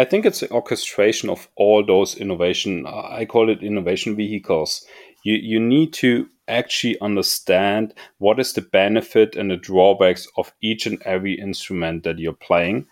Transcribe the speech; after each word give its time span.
I 0.00 0.06
think 0.06 0.24
it's 0.24 0.40
the 0.40 0.50
orchestration 0.50 1.28
of 1.28 1.46
all 1.56 1.84
those 1.84 2.16
innovation. 2.16 2.86
I 2.86 3.26
call 3.26 3.50
it 3.50 3.62
innovation 3.62 4.16
vehicles. 4.16 4.86
You 5.24 5.34
you 5.34 5.60
need 5.60 5.92
to 6.04 6.26
actually 6.48 6.98
understand 7.02 7.92
what 8.16 8.40
is 8.40 8.54
the 8.54 8.62
benefit 8.62 9.36
and 9.36 9.50
the 9.50 9.58
drawbacks 9.58 10.26
of 10.38 10.54
each 10.62 10.86
and 10.86 11.02
every 11.02 11.34
instrument 11.34 12.04
that 12.04 12.18
you're 12.18 12.46
playing. 12.48 12.86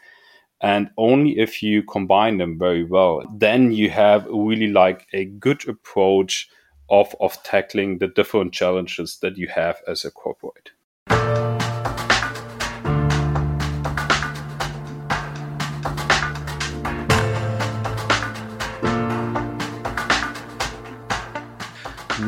And 0.61 0.91
only 0.99 1.39
if 1.39 1.63
you 1.63 1.83
combine 1.83 2.37
them 2.37 2.59
very 2.59 2.85
well, 2.85 3.23
then 3.35 3.73
you 3.73 3.89
have 3.89 4.27
really 4.27 4.69
like 4.69 5.07
a 5.15 5.25
good 5.25 5.67
approach 5.67 6.51
of, 6.91 7.17
of 7.21 7.43
tackling 7.43 8.01
the 8.01 8.09
different 8.09 8.53
challenges 8.53 9.19
that 9.23 9.39
you 9.39 9.49
have 9.49 9.81
as 9.87 10.05
a 10.05 10.11
corporate. 10.11 10.73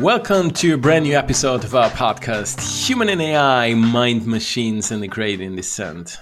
Welcome 0.01 0.49
to 0.53 0.73
a 0.73 0.77
brand 0.77 1.05
new 1.05 1.15
episode 1.15 1.63
of 1.63 1.75
our 1.75 1.91
podcast, 1.91 2.87
Human 2.87 3.07
and 3.07 3.21
AI 3.21 3.75
Mind 3.75 4.25
Machines 4.25 4.89
and 4.89 5.03
the 5.03 5.07
Great 5.07 5.39
in 5.39 5.55
Descent. 5.55 6.17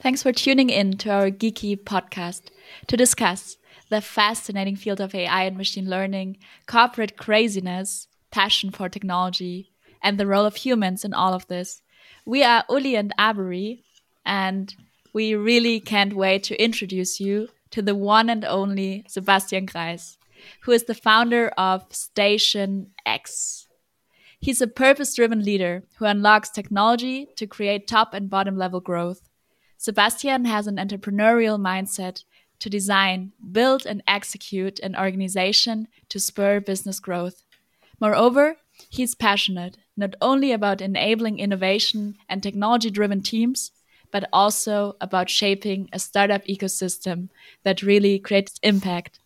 Thanks 0.00 0.24
for 0.24 0.32
tuning 0.32 0.70
in 0.70 0.96
to 0.96 1.10
our 1.10 1.30
geeky 1.30 1.80
podcast 1.80 2.50
to 2.88 2.96
discuss 2.96 3.58
the 3.90 4.00
fascinating 4.00 4.74
field 4.74 5.00
of 5.00 5.14
AI 5.14 5.44
and 5.44 5.56
machine 5.56 5.88
learning, 5.88 6.38
corporate 6.66 7.16
craziness, 7.16 8.08
passion 8.32 8.72
for 8.72 8.88
technology, 8.88 9.70
and 10.02 10.18
the 10.18 10.26
role 10.26 10.44
of 10.44 10.56
humans 10.56 11.04
in 11.04 11.14
all 11.14 11.32
of 11.32 11.46
this. 11.46 11.80
We 12.26 12.42
are 12.42 12.64
Uli 12.68 12.96
and 12.96 13.12
Avery, 13.20 13.84
and 14.26 14.74
we 15.12 15.36
really 15.36 15.78
can't 15.78 16.14
wait 16.14 16.42
to 16.44 16.60
introduce 16.60 17.20
you 17.20 17.50
to 17.70 17.82
the 17.82 17.94
one 17.94 18.28
and 18.28 18.44
only 18.44 19.04
Sebastian 19.06 19.68
Greiss 19.68 20.16
who 20.62 20.72
is 20.72 20.84
the 20.84 20.94
founder 20.94 21.48
of 21.56 21.86
Station 21.90 22.90
X. 23.06 23.66
He's 24.40 24.60
a 24.60 24.66
purpose 24.66 25.14
driven 25.14 25.42
leader 25.42 25.84
who 25.96 26.04
unlocks 26.04 26.50
technology 26.50 27.28
to 27.36 27.46
create 27.46 27.86
top 27.86 28.12
and 28.12 28.28
bottom 28.28 28.56
level 28.56 28.80
growth. 28.80 29.28
Sebastian 29.78 30.44
has 30.44 30.66
an 30.66 30.76
entrepreneurial 30.76 31.58
mindset 31.58 32.24
to 32.58 32.70
design, 32.70 33.32
build, 33.52 33.86
and 33.86 34.02
execute 34.06 34.78
an 34.80 34.96
organization 34.96 35.88
to 36.08 36.20
spur 36.20 36.60
business 36.60 37.00
growth. 37.00 37.44
Moreover, 38.00 38.56
he's 38.88 39.14
passionate 39.14 39.78
not 39.96 40.14
only 40.20 40.52
about 40.52 40.80
enabling 40.80 41.38
innovation 41.38 42.16
and 42.28 42.42
technology 42.42 42.90
driven 42.90 43.22
teams, 43.22 43.70
but 44.10 44.28
also 44.32 44.96
about 45.00 45.28
shaping 45.28 45.88
a 45.92 45.98
startup 45.98 46.44
ecosystem 46.44 47.28
that 47.62 47.82
really 47.82 48.18
creates 48.18 48.58
impact 48.62 49.20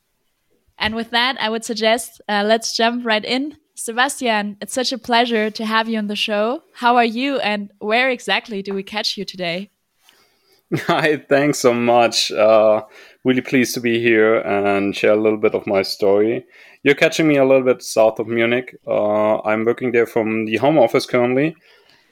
and 0.78 0.94
with 0.94 1.10
that, 1.10 1.36
I 1.40 1.48
would 1.48 1.64
suggest 1.64 2.20
uh, 2.28 2.44
let's 2.46 2.76
jump 2.76 3.04
right 3.04 3.24
in. 3.24 3.56
Sebastian, 3.74 4.56
it's 4.60 4.72
such 4.72 4.92
a 4.92 4.98
pleasure 4.98 5.50
to 5.50 5.64
have 5.64 5.88
you 5.88 5.98
on 5.98 6.08
the 6.08 6.16
show. 6.16 6.62
How 6.74 6.96
are 6.96 7.04
you, 7.04 7.38
and 7.38 7.70
where 7.78 8.10
exactly 8.10 8.60
do 8.62 8.74
we 8.74 8.82
catch 8.82 9.16
you 9.16 9.24
today? 9.24 9.70
Hi, 10.86 11.16
thanks 11.16 11.60
so 11.60 11.72
much. 11.72 12.30
Uh, 12.30 12.82
really 13.24 13.40
pleased 13.40 13.74
to 13.74 13.80
be 13.80 14.00
here 14.00 14.40
and 14.40 14.94
share 14.94 15.12
a 15.12 15.16
little 15.16 15.38
bit 15.38 15.54
of 15.54 15.66
my 15.66 15.82
story. 15.82 16.44
You're 16.82 16.94
catching 16.94 17.26
me 17.26 17.36
a 17.36 17.44
little 17.44 17.62
bit 17.62 17.82
south 17.82 18.18
of 18.18 18.26
Munich. 18.26 18.76
Uh, 18.86 19.40
I'm 19.42 19.64
working 19.64 19.92
there 19.92 20.06
from 20.06 20.44
the 20.44 20.56
home 20.56 20.78
office 20.78 21.06
currently. 21.06 21.56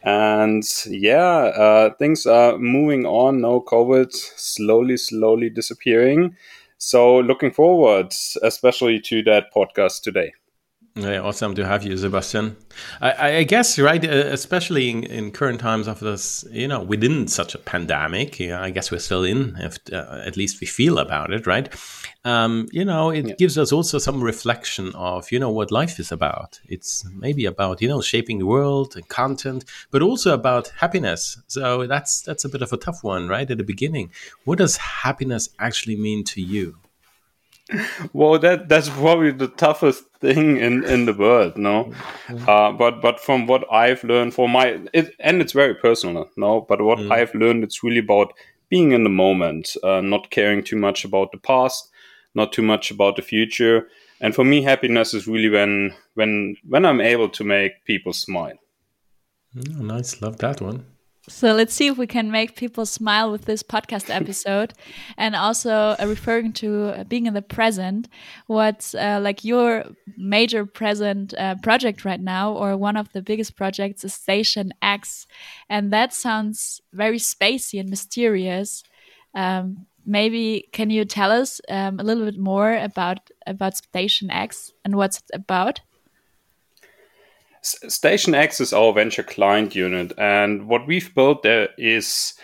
And 0.02 0.62
yeah, 0.86 1.50
uh, 1.54 1.94
things 1.98 2.26
are 2.26 2.56
moving 2.56 3.04
on. 3.04 3.40
No 3.40 3.60
COVID, 3.60 4.12
slowly, 4.12 4.96
slowly 4.96 5.50
disappearing. 5.50 6.36
So 6.78 7.18
looking 7.18 7.52
forward, 7.52 8.12
especially 8.42 9.00
to 9.00 9.22
that 9.24 9.52
podcast 9.54 10.02
today. 10.02 10.32
Yeah, 10.98 11.20
awesome 11.20 11.54
to 11.56 11.66
have 11.66 11.84
you, 11.84 11.94
Sebastian. 11.94 12.56
I, 13.02 13.36
I 13.36 13.42
guess, 13.42 13.78
right, 13.78 14.02
uh, 14.02 14.08
especially 14.08 14.88
in, 14.88 15.04
in, 15.04 15.30
current 15.30 15.60
times 15.60 15.88
of 15.88 16.00
this, 16.00 16.42
you 16.50 16.66
know, 16.66 16.80
within 16.82 17.28
such 17.28 17.54
a 17.54 17.58
pandemic, 17.58 18.40
yeah, 18.40 18.62
I 18.62 18.70
guess 18.70 18.90
we're 18.90 18.98
still 19.00 19.22
in, 19.22 19.56
if 19.58 19.76
uh, 19.92 20.22
at 20.24 20.38
least 20.38 20.58
we 20.58 20.66
feel 20.66 20.96
about 20.98 21.34
it, 21.34 21.46
right? 21.46 21.68
Um, 22.24 22.68
you 22.72 22.82
know, 22.82 23.10
it 23.10 23.26
yeah. 23.26 23.34
gives 23.34 23.58
us 23.58 23.72
also 23.72 23.98
some 23.98 24.24
reflection 24.24 24.94
of, 24.94 25.30
you 25.30 25.38
know, 25.38 25.50
what 25.50 25.70
life 25.70 26.00
is 26.00 26.12
about. 26.12 26.60
It's 26.66 27.04
maybe 27.14 27.44
about, 27.44 27.82
you 27.82 27.88
know, 27.88 28.00
shaping 28.00 28.38
the 28.38 28.46
world 28.46 28.96
and 28.96 29.06
content, 29.06 29.66
but 29.90 30.00
also 30.00 30.32
about 30.32 30.68
happiness. 30.78 31.38
So 31.46 31.86
that's 31.86 32.22
that's 32.22 32.46
a 32.46 32.48
bit 32.48 32.62
of 32.62 32.72
a 32.72 32.78
tough 32.78 33.04
one, 33.04 33.28
right, 33.28 33.50
at 33.50 33.58
the 33.58 33.64
beginning. 33.64 34.12
What 34.44 34.56
does 34.56 34.78
happiness 34.78 35.50
actually 35.58 35.96
mean 35.96 36.24
to 36.24 36.40
you? 36.40 36.78
Well, 38.12 38.38
that 38.38 38.68
that's 38.68 38.88
probably 38.88 39.32
the 39.32 39.48
toughest 39.48 40.04
thing 40.20 40.56
in 40.58 40.84
in 40.84 41.06
the 41.06 41.12
world, 41.12 41.56
no. 41.56 41.92
Uh, 42.46 42.70
but 42.72 43.02
but 43.02 43.18
from 43.18 43.46
what 43.46 43.64
I've 43.72 44.04
learned 44.04 44.34
for 44.34 44.48
my 44.48 44.80
it, 44.92 45.14
and 45.18 45.40
it's 45.40 45.52
very 45.52 45.74
personal, 45.74 46.30
no. 46.36 46.60
But 46.60 46.82
what 46.82 46.98
mm. 46.98 47.10
I've 47.10 47.34
learned, 47.34 47.64
it's 47.64 47.82
really 47.82 47.98
about 47.98 48.32
being 48.68 48.92
in 48.92 49.04
the 49.04 49.10
moment, 49.10 49.76
uh, 49.82 50.00
not 50.00 50.30
caring 50.30 50.62
too 50.62 50.76
much 50.76 51.04
about 51.04 51.32
the 51.32 51.38
past, 51.38 51.90
not 52.34 52.52
too 52.52 52.62
much 52.62 52.90
about 52.90 53.16
the 53.16 53.22
future. 53.22 53.88
And 54.20 54.34
for 54.34 54.44
me, 54.44 54.62
happiness 54.62 55.12
is 55.12 55.26
really 55.26 55.48
when 55.50 55.92
when 56.14 56.56
when 56.68 56.84
I'm 56.84 57.00
able 57.00 57.28
to 57.30 57.44
make 57.44 57.84
people 57.84 58.12
smile. 58.12 58.58
Oh, 59.56 59.82
nice, 59.82 60.22
love 60.22 60.38
that 60.38 60.60
one. 60.60 60.84
So 61.28 61.52
let's 61.54 61.74
see 61.74 61.88
if 61.88 61.98
we 61.98 62.06
can 62.06 62.30
make 62.30 62.54
people 62.54 62.86
smile 62.86 63.32
with 63.32 63.46
this 63.46 63.62
podcast 63.62 64.14
episode, 64.14 64.74
and 65.16 65.34
also 65.34 65.96
uh, 65.98 66.06
referring 66.06 66.52
to 66.54 66.84
uh, 66.90 67.04
being 67.04 67.26
in 67.26 67.34
the 67.34 67.42
present. 67.42 68.08
What's 68.46 68.94
uh, 68.94 69.18
like 69.20 69.44
your 69.44 69.84
major 70.16 70.64
present 70.66 71.34
uh, 71.36 71.56
project 71.62 72.04
right 72.04 72.20
now, 72.20 72.52
or 72.52 72.76
one 72.76 72.96
of 72.96 73.12
the 73.12 73.22
biggest 73.22 73.56
projects, 73.56 74.04
is 74.04 74.14
Station 74.14 74.72
X, 74.80 75.26
and 75.68 75.92
that 75.92 76.14
sounds 76.14 76.80
very 76.92 77.18
spacey 77.18 77.80
and 77.80 77.90
mysterious. 77.90 78.84
Um, 79.34 79.86
maybe 80.06 80.68
can 80.72 80.90
you 80.90 81.04
tell 81.04 81.32
us 81.32 81.60
um, 81.68 81.98
a 81.98 82.04
little 82.04 82.24
bit 82.24 82.38
more 82.38 82.72
about 82.72 83.18
about 83.46 83.76
Station 83.76 84.30
X 84.30 84.72
and 84.84 84.94
what's 84.94 85.18
it 85.18 85.30
about? 85.34 85.80
Station 87.66 88.34
X 88.34 88.60
is 88.60 88.72
our 88.72 88.92
venture 88.92 89.24
client 89.24 89.74
unit, 89.74 90.12
and 90.18 90.68
what 90.68 90.86
we've 90.86 91.12
built 91.14 91.42
there 91.42 91.68
is, 91.76 92.34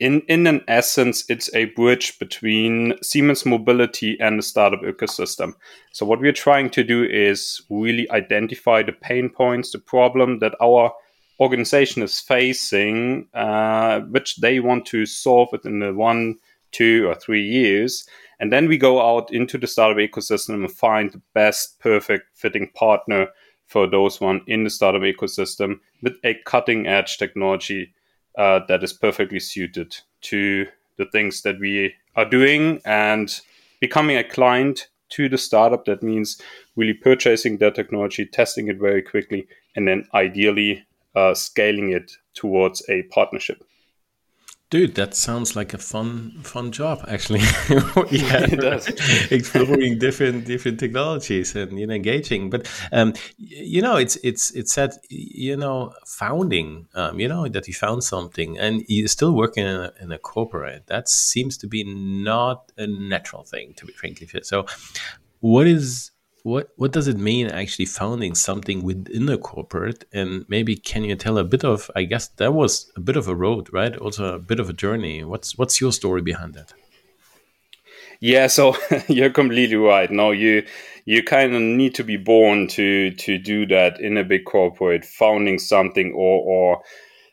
in 0.00 0.22
in 0.28 0.46
an 0.46 0.62
essence, 0.66 1.24
it's 1.28 1.54
a 1.54 1.66
bridge 1.76 2.18
between 2.18 2.94
Siemens 3.02 3.46
Mobility 3.46 4.18
and 4.20 4.38
the 4.38 4.42
startup 4.42 4.82
ecosystem. 4.82 5.52
So 5.92 6.04
what 6.04 6.20
we're 6.20 6.32
trying 6.32 6.70
to 6.70 6.82
do 6.82 7.04
is 7.04 7.62
really 7.70 8.10
identify 8.10 8.82
the 8.82 8.92
pain 8.92 9.30
points, 9.30 9.70
the 9.70 9.78
problem 9.78 10.40
that 10.40 10.56
our 10.60 10.92
organization 11.38 12.02
is 12.02 12.18
facing, 12.20 13.28
uh, 13.34 14.00
which 14.00 14.36
they 14.36 14.58
want 14.60 14.86
to 14.86 15.06
solve 15.06 15.48
within 15.52 15.78
the 15.78 15.94
one, 15.94 16.36
two, 16.72 17.06
or 17.08 17.14
three 17.14 17.42
years. 17.42 18.04
And 18.40 18.52
then 18.52 18.66
we 18.66 18.76
go 18.78 19.00
out 19.00 19.32
into 19.32 19.58
the 19.58 19.68
startup 19.68 19.98
ecosystem 19.98 20.54
and 20.54 20.72
find 20.72 21.12
the 21.12 21.22
best, 21.34 21.78
perfect 21.78 22.24
fitting 22.34 22.68
partner 22.74 23.28
for 23.72 23.86
those 23.86 24.20
one 24.20 24.42
in 24.46 24.64
the 24.64 24.70
startup 24.70 25.02
ecosystem 25.02 25.80
with 26.02 26.14
a 26.24 26.34
cutting 26.44 26.86
edge 26.86 27.16
technology 27.16 27.94
uh, 28.36 28.60
that 28.68 28.84
is 28.84 28.92
perfectly 28.92 29.40
suited 29.40 29.96
to 30.20 30.66
the 30.98 31.06
things 31.06 31.40
that 31.42 31.58
we 31.58 31.94
are 32.14 32.28
doing 32.28 32.80
and 32.84 33.40
becoming 33.80 34.18
a 34.18 34.24
client 34.24 34.88
to 35.08 35.28
the 35.28 35.38
startup. 35.38 35.86
That 35.86 36.02
means 36.02 36.40
really 36.76 36.92
purchasing 36.92 37.56
their 37.56 37.70
technology, 37.70 38.26
testing 38.26 38.68
it 38.68 38.78
very 38.78 39.02
quickly, 39.02 39.46
and 39.74 39.88
then 39.88 40.06
ideally 40.12 40.84
uh, 41.14 41.32
scaling 41.32 41.92
it 41.92 42.12
towards 42.34 42.82
a 42.90 43.02
partnership. 43.04 43.64
Dude, 44.72 44.94
that 44.94 45.12
sounds 45.12 45.54
like 45.54 45.74
a 45.74 45.78
fun 45.78 46.30
fun 46.44 46.72
job 46.72 47.04
actually. 47.06 47.40
yeah, 48.10 48.46
it 48.50 48.58
does. 48.58 48.88
exploring 49.30 49.98
different 49.98 50.46
different 50.46 50.80
technologies 50.80 51.54
and 51.54 51.78
you 51.78 51.86
know 51.86 51.92
engaging. 51.92 52.48
But 52.48 52.66
um, 52.90 53.12
you 53.36 53.82
know, 53.82 53.96
it's 53.96 54.16
it's 54.24 54.50
it's 54.52 54.72
said 54.72 54.92
you 55.10 55.58
know 55.58 55.92
founding. 56.06 56.86
Um, 56.94 57.20
you 57.20 57.28
know 57.28 57.46
that 57.48 57.68
you 57.68 57.74
found 57.74 58.02
something 58.02 58.58
and 58.58 58.82
you're 58.88 59.08
still 59.08 59.34
working 59.36 59.66
in 59.66 59.76
a, 59.76 59.92
in 60.00 60.10
a 60.10 60.18
corporate. 60.18 60.86
That 60.86 61.06
seems 61.06 61.58
to 61.58 61.66
be 61.66 61.84
not 61.84 62.72
a 62.78 62.86
natural 62.86 63.42
thing, 63.42 63.74
to 63.74 63.84
be 63.84 63.92
frankly. 63.92 64.26
So, 64.42 64.64
what 65.40 65.66
is 65.66 66.11
what 66.42 66.70
what 66.76 66.92
does 66.92 67.08
it 67.08 67.18
mean 67.18 67.46
actually 67.48 67.86
founding 67.86 68.34
something 68.34 68.82
within 68.82 69.28
a 69.28 69.38
corporate? 69.38 70.04
And 70.12 70.44
maybe 70.48 70.76
can 70.76 71.04
you 71.04 71.14
tell 71.14 71.38
a 71.38 71.44
bit 71.44 71.64
of 71.64 71.90
i 71.94 72.02
guess 72.02 72.28
that 72.36 72.52
was 72.52 72.90
a 72.96 73.00
bit 73.00 73.16
of 73.16 73.28
a 73.28 73.34
road 73.34 73.68
right? 73.72 73.96
Also 73.96 74.34
a 74.34 74.38
bit 74.38 74.60
of 74.60 74.68
a 74.68 74.72
journey. 74.72 75.24
What's 75.24 75.56
what's 75.56 75.80
your 75.80 75.92
story 75.92 76.22
behind 76.22 76.54
that? 76.54 76.72
Yeah 78.20 78.48
so 78.48 78.76
you're 79.08 79.30
completely 79.30 79.76
right. 79.76 80.10
No 80.10 80.32
you 80.32 80.64
you 81.04 81.22
kind 81.22 81.54
of 81.54 81.60
need 81.60 81.94
to 81.96 82.04
be 82.04 82.16
born 82.16 82.66
to 82.68 83.10
to 83.12 83.38
do 83.38 83.66
that 83.66 84.00
in 84.00 84.16
a 84.16 84.24
big 84.24 84.44
corporate 84.44 85.04
founding 85.04 85.58
something 85.58 86.12
or 86.12 86.42
or 86.42 86.82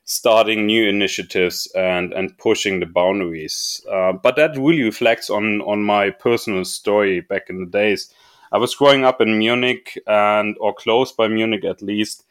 starting 0.05 0.65
new 0.65 0.87
initiatives 0.87 1.71
and 1.75 2.13
and 2.13 2.37
pushing 2.37 2.79
the 2.79 2.85
boundaries. 2.85 3.85
Uh, 3.91 4.11
but 4.11 4.35
that 4.35 4.57
really 4.57 4.83
reflects 4.83 5.29
on 5.29 5.61
on 5.61 5.83
my 5.83 6.09
personal 6.09 6.65
story 6.65 7.21
back 7.21 7.49
in 7.49 7.59
the 7.59 7.69
days. 7.69 8.13
I 8.51 8.57
was 8.57 8.75
growing 8.75 9.05
up 9.05 9.21
in 9.21 9.37
Munich 9.37 9.99
and 10.07 10.55
or 10.59 10.73
close 10.73 11.11
by 11.11 11.27
Munich 11.27 11.65
at 11.65 11.81
least, 11.81 12.25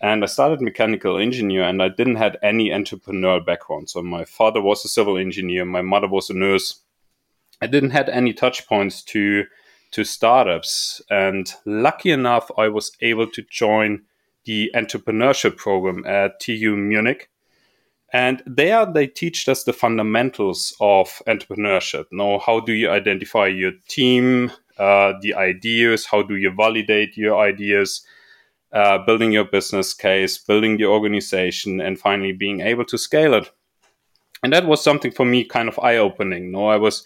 and 0.00 0.22
I 0.22 0.26
started 0.26 0.60
mechanical 0.60 1.18
engineer 1.18 1.62
and 1.62 1.82
I 1.82 1.88
didn't 1.88 2.16
have 2.16 2.36
any 2.42 2.70
entrepreneurial 2.70 3.44
background. 3.44 3.88
So 3.88 4.02
my 4.02 4.24
father 4.24 4.60
was 4.60 4.84
a 4.84 4.88
civil 4.88 5.16
engineer, 5.16 5.64
my 5.64 5.82
mother 5.82 6.08
was 6.08 6.30
a 6.30 6.34
nurse. 6.34 6.82
I 7.62 7.66
didn't 7.66 7.90
have 7.90 8.08
any 8.08 8.34
touch 8.34 8.66
points 8.66 9.02
to 9.04 9.44
to 9.92 10.04
startups, 10.04 11.00
and 11.10 11.54
lucky 11.64 12.10
enough, 12.10 12.50
I 12.58 12.68
was 12.68 12.92
able 13.00 13.28
to 13.28 13.42
join 13.48 14.02
the 14.44 14.70
entrepreneurship 14.74 15.56
program 15.56 16.04
at 16.06 16.40
TU 16.40 16.76
Munich. 16.76 17.30
And 18.12 18.42
there 18.46 18.86
they 18.86 19.06
teach 19.06 19.48
us 19.48 19.64
the 19.64 19.72
fundamentals 19.72 20.74
of 20.80 21.22
entrepreneurship. 21.26 22.06
Now, 22.12 22.38
how 22.38 22.60
do 22.60 22.72
you 22.72 22.90
identify 22.90 23.46
your 23.46 23.72
team, 23.88 24.52
uh, 24.78 25.14
the 25.20 25.34
ideas? 25.34 26.06
How 26.06 26.22
do 26.22 26.36
you 26.36 26.50
validate 26.50 27.16
your 27.16 27.38
ideas? 27.38 28.06
Uh, 28.72 28.98
building 28.98 29.32
your 29.32 29.44
business 29.44 29.94
case, 29.94 30.36
building 30.36 30.76
the 30.76 30.84
organization, 30.84 31.80
and 31.80 31.98
finally 31.98 32.32
being 32.32 32.60
able 32.60 32.84
to 32.84 32.98
scale 32.98 33.32
it. 33.32 33.50
And 34.42 34.52
that 34.52 34.66
was 34.66 34.82
something 34.82 35.12
for 35.12 35.24
me 35.24 35.44
kind 35.44 35.68
of 35.68 35.78
eye 35.78 35.96
opening. 35.96 36.50
No, 36.50 36.66
I 36.66 36.76
was 36.76 37.04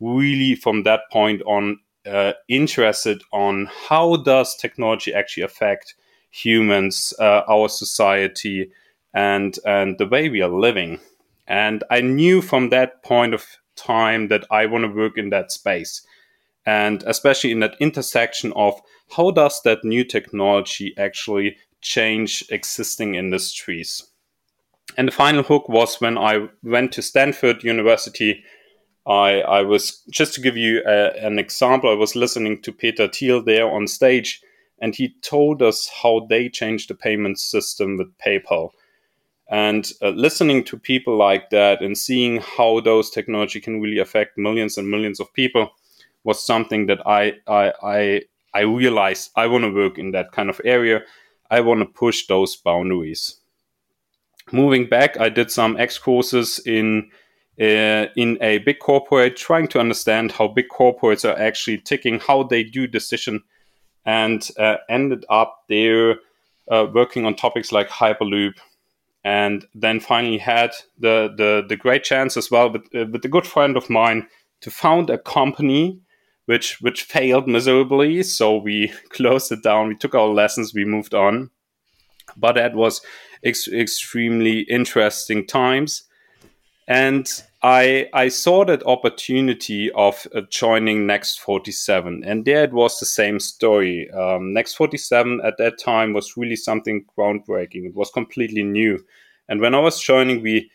really 0.00 0.54
from 0.54 0.82
that 0.82 1.02
point 1.12 1.42
on 1.42 1.78
uh, 2.06 2.32
interested 2.48 3.22
on 3.32 3.68
how 3.88 4.16
does 4.16 4.56
technology 4.56 5.14
actually 5.14 5.44
affect 5.44 5.94
humans, 6.30 7.14
uh, 7.18 7.42
our 7.48 7.68
society, 7.68 8.70
and 9.14 9.58
and 9.64 9.96
the 9.98 10.06
way 10.06 10.28
we 10.28 10.42
are 10.42 10.48
living. 10.48 11.00
And 11.46 11.84
I 11.90 12.00
knew 12.00 12.42
from 12.42 12.70
that 12.70 13.02
point 13.02 13.34
of 13.34 13.46
time 13.76 14.28
that 14.28 14.44
I 14.50 14.66
want 14.66 14.84
to 14.84 14.94
work 14.94 15.16
in 15.16 15.30
that 15.30 15.52
space, 15.52 16.06
and 16.66 17.02
especially 17.06 17.52
in 17.52 17.60
that 17.60 17.76
intersection 17.80 18.52
of 18.54 18.80
how 19.16 19.30
does 19.30 19.60
that 19.62 19.84
new 19.84 20.04
technology 20.04 20.94
actually 20.96 21.56
change 21.80 22.44
existing 22.50 23.14
industries. 23.14 24.02
And 24.96 25.08
the 25.08 25.12
final 25.12 25.42
hook 25.42 25.68
was 25.68 26.00
when 26.00 26.16
I 26.16 26.48
went 26.62 26.92
to 26.92 27.02
Stanford 27.02 27.62
University. 27.62 28.42
I, 29.06 29.40
I 29.40 29.62
was 29.62 30.02
just 30.10 30.34
to 30.34 30.40
give 30.40 30.56
you 30.56 30.82
a, 30.86 31.10
an 31.24 31.38
example. 31.38 31.90
I 31.90 31.94
was 31.94 32.16
listening 32.16 32.62
to 32.62 32.72
Peter 32.72 33.08
Thiel 33.08 33.42
there 33.42 33.70
on 33.70 33.86
stage, 33.86 34.40
and 34.80 34.94
he 34.94 35.14
told 35.20 35.62
us 35.62 35.90
how 36.02 36.26
they 36.28 36.48
changed 36.48 36.88
the 36.88 36.94
payment 36.94 37.38
system 37.38 37.98
with 37.98 38.16
PayPal. 38.18 38.70
And 39.50 39.90
uh, 40.00 40.10
listening 40.10 40.64
to 40.64 40.78
people 40.78 41.18
like 41.18 41.50
that 41.50 41.82
and 41.82 41.98
seeing 41.98 42.40
how 42.40 42.80
those 42.80 43.10
technology 43.10 43.60
can 43.60 43.80
really 43.80 43.98
affect 43.98 44.38
millions 44.38 44.78
and 44.78 44.90
millions 44.90 45.20
of 45.20 45.32
people 45.34 45.70
was 46.24 46.44
something 46.44 46.86
that 46.86 47.06
I 47.06 47.34
I 47.46 47.72
I, 47.82 48.22
I 48.52 48.60
realized 48.62 49.30
I 49.36 49.46
want 49.46 49.64
to 49.64 49.74
work 49.74 49.98
in 49.98 50.12
that 50.12 50.32
kind 50.32 50.50
of 50.50 50.60
area. 50.64 51.02
I 51.50 51.60
want 51.60 51.80
to 51.80 51.86
push 51.86 52.26
those 52.26 52.56
boundaries. 52.56 53.40
Moving 54.52 54.88
back, 54.88 55.18
I 55.18 55.28
did 55.28 55.50
some 55.50 55.76
X 55.76 55.98
courses 55.98 56.60
in 56.66 57.10
uh, 57.60 58.06
in 58.16 58.36
a 58.40 58.58
big 58.58 58.80
corporate, 58.80 59.36
trying 59.36 59.68
to 59.68 59.80
understand 59.80 60.32
how 60.32 60.48
big 60.48 60.68
corporates 60.68 61.24
are 61.24 61.38
actually 61.38 61.78
ticking, 61.78 62.18
how 62.18 62.42
they 62.42 62.64
do 62.64 62.86
decision 62.86 63.42
and 64.04 64.50
uh, 64.58 64.76
ended 64.88 65.24
up 65.30 65.62
there 65.68 66.16
uh, 66.70 66.86
working 66.92 67.24
on 67.24 67.34
topics 67.34 67.72
like 67.72 67.88
Hyperloop. 67.88 68.54
And 69.24 69.64
then 69.74 70.00
finally 70.00 70.36
had 70.36 70.72
the, 70.98 71.32
the, 71.34 71.64
the 71.66 71.76
great 71.76 72.04
chance 72.04 72.36
as 72.36 72.50
well 72.50 72.70
with, 72.70 72.82
uh, 72.94 73.06
with 73.10 73.24
a 73.24 73.28
good 73.28 73.46
friend 73.46 73.74
of 73.76 73.88
mine 73.88 74.26
to 74.60 74.70
found 74.70 75.08
a 75.08 75.16
company 75.16 76.00
which 76.46 76.80
which 76.80 77.02
failed 77.02 77.48
miserably. 77.48 78.22
So 78.22 78.56
we 78.56 78.92
closed 79.10 79.52
it 79.52 79.62
down. 79.62 79.88
We 79.88 79.96
took 79.96 80.14
our 80.14 80.28
lessons. 80.28 80.74
We 80.74 80.84
moved 80.84 81.14
on. 81.14 81.50
But 82.36 82.56
that 82.56 82.74
was 82.74 83.00
ex- 83.44 83.68
extremely 83.68 84.60
interesting 84.60 85.46
times. 85.46 86.04
And 86.86 87.26
I 87.62 88.08
I 88.12 88.28
saw 88.28 88.64
that 88.66 88.84
opportunity 88.84 89.90
of 89.92 90.26
uh, 90.34 90.42
joining 90.50 91.06
Next 91.06 91.40
47, 91.40 92.22
and 92.24 92.44
there 92.44 92.64
it 92.64 92.74
was 92.74 93.00
the 93.00 93.06
same 93.06 93.40
story. 93.40 94.10
Um, 94.10 94.52
Next 94.52 94.74
47 94.74 95.40
at 95.42 95.56
that 95.56 95.78
time 95.78 96.12
was 96.12 96.36
really 96.36 96.56
something 96.56 97.06
groundbreaking. 97.16 97.86
It 97.86 97.94
was 97.94 98.10
completely 98.10 98.62
new, 98.64 99.02
and 99.48 99.62
when 99.62 99.74
I 99.74 99.78
was 99.78 99.98
joining, 99.98 100.42
we 100.42 100.70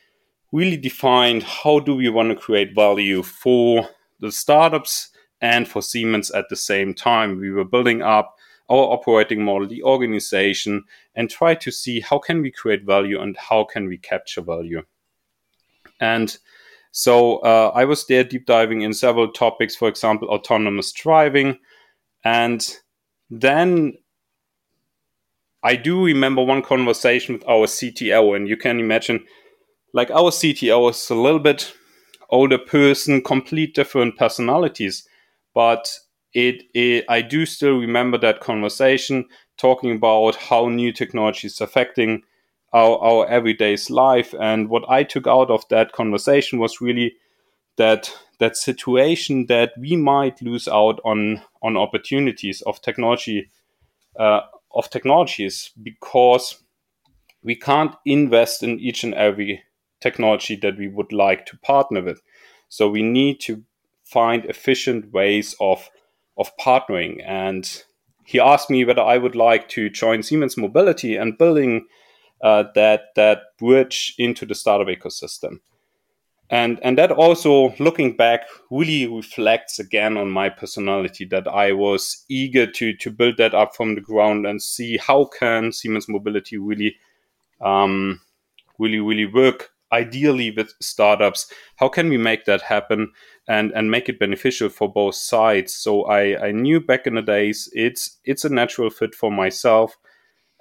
really 0.51 0.77
defined 0.77 1.43
how 1.43 1.79
do 1.79 1.95
we 1.95 2.09
want 2.09 2.29
to 2.29 2.35
create 2.35 2.73
value 2.73 3.21
for 3.21 3.87
the 4.19 4.31
startups 4.31 5.09
and 5.41 5.67
for 5.67 5.81
Siemens 5.81 6.31
at 6.31 6.49
the 6.49 6.55
same 6.55 6.93
time. 6.93 7.39
We 7.39 7.51
were 7.51 7.65
building 7.65 8.01
up 8.01 8.35
our 8.69 8.93
operating 8.93 9.43
model, 9.43 9.67
the 9.67 9.83
organization, 9.83 10.83
and 11.15 11.29
try 11.29 11.55
to 11.55 11.71
see 11.71 11.99
how 12.01 12.19
can 12.19 12.41
we 12.41 12.51
create 12.51 12.85
value 12.85 13.19
and 13.19 13.35
how 13.37 13.63
can 13.63 13.87
we 13.87 13.97
capture 13.97 14.41
value. 14.41 14.83
And 15.99 16.37
so 16.91 17.37
uh, 17.39 17.71
I 17.73 17.85
was 17.85 18.05
there 18.07 18.23
deep 18.23 18.45
diving 18.45 18.81
in 18.81 18.93
several 18.93 19.31
topics, 19.31 19.75
for 19.75 19.87
example, 19.87 20.27
autonomous 20.29 20.91
driving. 20.91 21.57
And 22.23 22.67
then 23.29 23.93
I 25.63 25.75
do 25.75 26.05
remember 26.05 26.43
one 26.43 26.61
conversation 26.61 27.33
with 27.33 27.47
our 27.47 27.65
CTO, 27.65 28.35
and 28.35 28.47
you 28.47 28.55
can 28.55 28.79
imagine, 28.79 29.25
like 29.93 30.09
our 30.11 30.31
CTO 30.31 30.89
is 30.91 31.09
a 31.09 31.15
little 31.15 31.39
bit 31.39 31.73
older 32.29 32.57
person, 32.57 33.21
complete 33.21 33.73
different 33.75 34.15
personalities, 34.15 35.07
but 35.53 35.91
it, 36.33 36.63
it 36.73 37.05
I 37.09 37.21
do 37.21 37.45
still 37.45 37.77
remember 37.77 38.17
that 38.19 38.41
conversation 38.41 39.25
talking 39.57 39.91
about 39.91 40.35
how 40.35 40.69
new 40.69 40.91
technology 40.91 41.47
is 41.47 41.61
affecting 41.61 42.23
our, 42.73 42.97
our 42.99 43.27
everyday's 43.27 43.89
life. 43.89 44.33
And 44.39 44.69
what 44.69 44.83
I 44.87 45.03
took 45.03 45.27
out 45.27 45.49
of 45.49 45.67
that 45.69 45.91
conversation 45.91 46.59
was 46.59 46.81
really 46.81 47.15
that 47.77 48.11
that 48.39 48.55
situation 48.55 49.47
that 49.47 49.73
we 49.77 49.95
might 49.95 50.41
lose 50.41 50.67
out 50.67 50.99
on 51.03 51.41
on 51.61 51.77
opportunities 51.77 52.61
of 52.63 52.81
technology 52.81 53.49
uh, 54.19 54.41
of 54.75 54.89
technologies 54.89 55.71
because 55.81 56.61
we 57.43 57.55
can't 57.55 57.95
invest 58.05 58.63
in 58.63 58.79
each 58.79 59.03
and 59.03 59.13
every 59.13 59.63
technology 60.01 60.55
that 60.57 60.77
we 60.77 60.87
would 60.87 61.11
like 61.11 61.45
to 61.45 61.57
partner 61.59 62.01
with. 62.01 62.21
So 62.69 62.89
we 62.89 63.01
need 63.01 63.39
to 63.41 63.63
find 64.11 64.45
efficient 64.45 65.11
ways 65.11 65.55
of 65.59 65.89
of 66.37 66.55
partnering. 66.57 67.21
And 67.25 67.83
he 68.25 68.39
asked 68.39 68.69
me 68.69 68.85
whether 68.85 69.01
I 69.01 69.17
would 69.17 69.35
like 69.35 69.67
to 69.69 69.89
join 69.89 70.23
Siemens 70.23 70.57
Mobility 70.57 71.15
and 71.15 71.37
building 71.37 71.87
uh, 72.41 72.63
that 72.75 73.15
that 73.15 73.39
bridge 73.57 74.15
into 74.17 74.45
the 74.45 74.55
startup 74.55 74.87
ecosystem. 74.87 75.59
And 76.49 76.79
and 76.81 76.97
that 76.97 77.11
also, 77.11 77.75
looking 77.77 78.15
back, 78.15 78.41
really 78.71 79.05
reflects 79.05 79.77
again 79.77 80.17
on 80.17 80.31
my 80.31 80.49
personality 80.49 81.25
that 81.25 81.47
I 81.47 81.73
was 81.73 82.25
eager 82.27 82.65
to 82.65 82.93
to 82.95 83.11
build 83.11 83.37
that 83.37 83.53
up 83.53 83.75
from 83.75 83.95
the 83.95 84.01
ground 84.01 84.47
and 84.47 84.61
see 84.61 84.97
how 84.97 85.25
can 85.25 85.71
Siemens 85.71 86.09
Mobility 86.09 86.57
really 86.57 86.95
um, 87.61 88.21
really 88.79 88.99
really 88.99 89.27
work 89.27 89.71
ideally 89.91 90.51
with 90.51 90.73
startups 90.79 91.51
how 91.77 91.87
can 91.87 92.09
we 92.09 92.17
make 92.17 92.45
that 92.45 92.61
happen 92.61 93.11
and 93.47 93.71
and 93.71 93.89
make 93.89 94.09
it 94.09 94.19
beneficial 94.19 94.69
for 94.69 94.91
both 94.91 95.15
sides? 95.15 95.73
So 95.75 96.03
i 96.03 96.47
i 96.47 96.51
knew 96.51 96.79
back 96.79 97.07
in 97.07 97.15
the 97.15 97.21
days 97.21 97.69
it's 97.73 98.19
it's 98.23 98.45
a 98.45 98.49
natural 98.49 98.89
fit 98.89 99.15
for 99.15 99.31
myself 99.31 99.97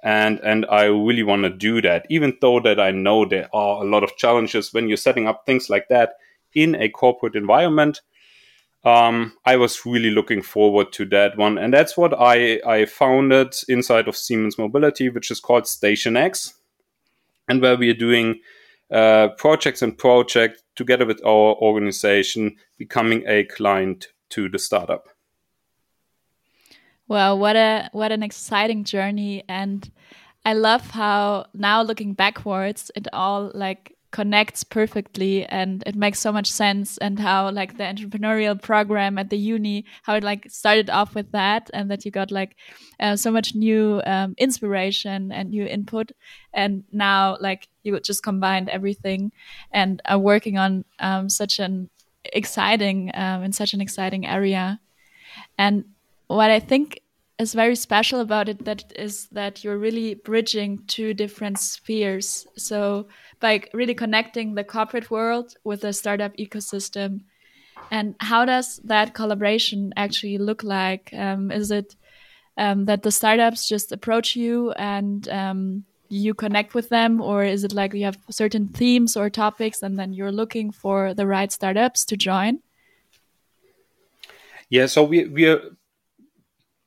and 0.01 0.39
and 0.39 0.65
I 0.69 0.85
really 0.85 1.23
want 1.23 1.43
to 1.43 1.49
do 1.49 1.81
that. 1.81 2.05
Even 2.09 2.37
though 2.39 2.61
that 2.61 2.79
I 2.79 2.91
know 2.91 3.25
there 3.25 3.49
are 3.53 3.83
a 3.83 3.89
lot 3.89 4.03
of 4.03 4.15
challenges 4.15 4.73
when 4.73 4.87
you're 4.87 4.95
setting 4.95 5.27
up 5.27 5.45
things 5.45 5.69
like 5.69 5.89
that 5.89 6.13
in 6.53 6.75
a 6.75 6.87
corporate 6.89 7.35
environment 7.35 7.99
um, 8.83 9.33
I 9.45 9.57
was 9.57 9.85
really 9.85 10.11
looking 10.11 10.41
forward 10.41 10.93
to 10.93 11.05
that 11.07 11.37
one. 11.37 11.57
And 11.57 11.73
that's 11.73 11.97
what 11.97 12.13
I 12.17 12.61
I 12.65 12.85
founded 12.85 13.55
inside 13.67 14.07
of 14.07 14.15
Siemens 14.15 14.57
Mobility 14.57 15.09
which 15.09 15.31
is 15.31 15.39
called 15.39 15.67
Station 15.67 16.15
X. 16.15 16.53
And 17.47 17.61
where 17.61 17.75
we 17.75 17.89
are 17.89 17.95
doing 17.95 18.39
uh, 18.91 19.29
projects 19.37 19.81
and 19.81 19.97
projects 19.97 20.63
together 20.75 21.05
with 21.05 21.23
our 21.25 21.55
organization 21.55 22.55
becoming 22.77 23.23
a 23.27 23.43
client 23.45 24.07
to 24.29 24.49
the 24.49 24.59
startup. 24.59 25.09
Well, 27.07 27.37
what 27.39 27.55
a 27.55 27.89
what 27.91 28.11
an 28.11 28.23
exciting 28.23 28.83
journey. 28.83 29.43
And 29.49 29.89
I 30.45 30.53
love 30.53 30.91
how 30.91 31.47
now 31.53 31.81
looking 31.81 32.13
backwards 32.13 32.91
it 32.95 33.07
all 33.13 33.51
like 33.53 33.95
connects 34.11 34.63
perfectly 34.63 35.45
and 35.45 35.83
it 35.85 35.95
makes 35.95 36.19
so 36.19 36.31
much 36.31 36.51
sense 36.51 36.97
and 36.97 37.19
how 37.19 37.49
like 37.51 37.77
the 37.77 37.83
entrepreneurial 37.83 38.59
program 38.59 39.17
at 39.17 39.29
the 39.29 39.37
uni 39.37 39.85
how 40.03 40.15
it 40.15 40.23
like 40.23 40.49
started 40.49 40.89
off 40.89 41.13
with 41.13 41.31
that 41.31 41.69
and 41.73 41.91
that 41.91 42.03
you 42.05 42.11
got 42.11 42.31
like 42.31 42.55
uh, 42.99 43.15
so 43.15 43.31
much 43.31 43.53
new 43.53 44.01
um, 44.05 44.33
inspiration 44.37 45.31
and 45.31 45.51
new 45.51 45.65
input. 45.65 46.11
And 46.53 46.83
now 46.91 47.37
like 47.39 47.67
you 47.83 47.99
just 47.99 48.23
combined 48.23 48.69
everything 48.69 49.31
and 49.71 50.01
are 50.05 50.19
working 50.19 50.57
on 50.57 50.85
um, 50.99 51.29
such 51.29 51.59
an 51.59 51.89
exciting 52.25 53.11
um, 53.13 53.43
in 53.43 53.51
such 53.51 53.73
an 53.73 53.81
exciting 53.81 54.25
area. 54.25 54.79
And 55.57 55.85
what 56.29 56.51
i 56.51 56.59
think 56.59 57.01
is 57.39 57.53
very 57.53 57.75
special 57.75 58.19
about 58.19 58.49
it 58.49 58.65
that 58.65 58.91
is 58.97 59.27
that 59.31 59.63
you're 59.63 59.77
really 59.77 60.13
bridging 60.13 60.77
two 60.87 61.13
different 61.13 61.57
spheres. 61.57 62.45
So 62.57 63.07
by 63.39 63.63
really 63.73 63.93
connecting 63.93 64.55
the 64.55 64.65
corporate 64.65 65.09
world 65.09 65.55
with 65.63 65.81
the 65.81 65.93
startup 65.93 66.35
ecosystem. 66.35 67.21
And 67.91 68.15
how 68.19 68.43
does 68.43 68.81
that 68.83 69.13
collaboration 69.13 69.93
actually 69.95 70.37
look 70.37 70.63
like? 70.63 71.11
Um, 71.13 71.49
is 71.49 71.71
it 71.71 71.95
um, 72.57 72.85
that 72.85 73.03
the 73.03 73.11
startups 73.11 73.69
just 73.69 73.93
approach 73.93 74.35
you 74.35 74.71
and 74.73 75.27
um, 75.29 75.85
you 76.09 76.33
connect 76.33 76.73
with 76.73 76.89
them? 76.89 77.21
Or 77.21 77.45
is 77.45 77.63
it 77.63 77.71
like 77.71 77.93
you 77.93 78.03
have 78.03 78.17
certain 78.29 78.67
themes 78.67 79.15
or 79.15 79.29
topics 79.29 79.81
and 79.81 79.97
then 79.97 80.11
you're 80.11 80.33
looking 80.33 80.71
for 80.71 81.13
the 81.13 81.25
right 81.25 81.51
startups 81.51 82.03
to 82.05 82.17
join? 82.17 82.59
Yeah 84.69 84.87
so 84.87 85.03
we, 85.03 85.25
we 85.25 85.47
are 85.47 85.61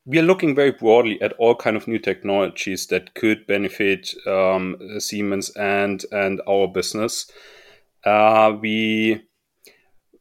we 0.04 0.18
are 0.18 0.22
looking 0.22 0.54
very 0.54 0.72
broadly 0.72 1.20
at 1.22 1.32
all 1.34 1.54
kind 1.54 1.76
of 1.76 1.86
new 1.86 1.98
technologies 1.98 2.86
that 2.88 3.14
could 3.14 3.46
benefit 3.46 4.14
um, 4.26 4.76
Siemens 4.98 5.50
and 5.50 6.04
and 6.10 6.40
our 6.48 6.66
business. 6.66 7.30
Uh, 8.04 8.56
we 8.60 9.22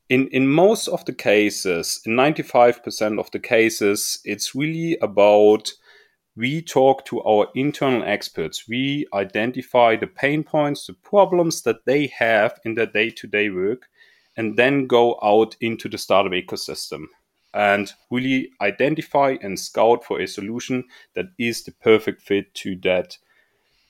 in 0.09 0.27
in 0.27 0.47
most 0.47 0.88
of 0.88 1.03
the 1.05 1.13
cases, 1.13 2.01
in 2.05 2.15
ninety 2.15 2.43
five 2.43 2.83
percent 2.83 3.19
of 3.19 3.31
the 3.31 3.39
cases, 3.39 4.19
it's 4.23 4.53
really 4.53 4.97
about 5.01 5.71
we 6.35 6.61
talk 6.61 7.03
to 7.05 7.21
our 7.23 7.47
internal 7.55 8.03
experts. 8.03 8.65
We 8.67 9.07
identify 9.13 9.95
the 9.95 10.07
pain 10.07 10.43
points, 10.43 10.88
the 10.88 10.93
problems 10.93 11.63
that 11.63 11.85
they 11.85 12.07
have 12.07 12.59
in 12.63 12.75
their 12.75 12.85
day 12.85 13.09
to 13.09 13.27
day 13.27 13.50
work, 13.50 13.89
and 14.38 14.57
then 14.57 14.85
go 14.85 15.17
out 15.23 15.55
into 15.59 15.89
the 15.89 15.97
startup 15.97 16.33
ecosystem 16.33 17.07
and 17.53 17.93
really 18.10 18.51
identify 18.62 19.36
and 19.41 19.60
scout 19.60 20.03
for 20.03 20.20
a 20.20 20.27
solution 20.27 20.86
that 21.15 21.25
is 21.38 21.63
the 21.63 21.72
perfect 21.72 22.22
fit 22.22 22.53
to 22.53 22.75
that 22.77 23.17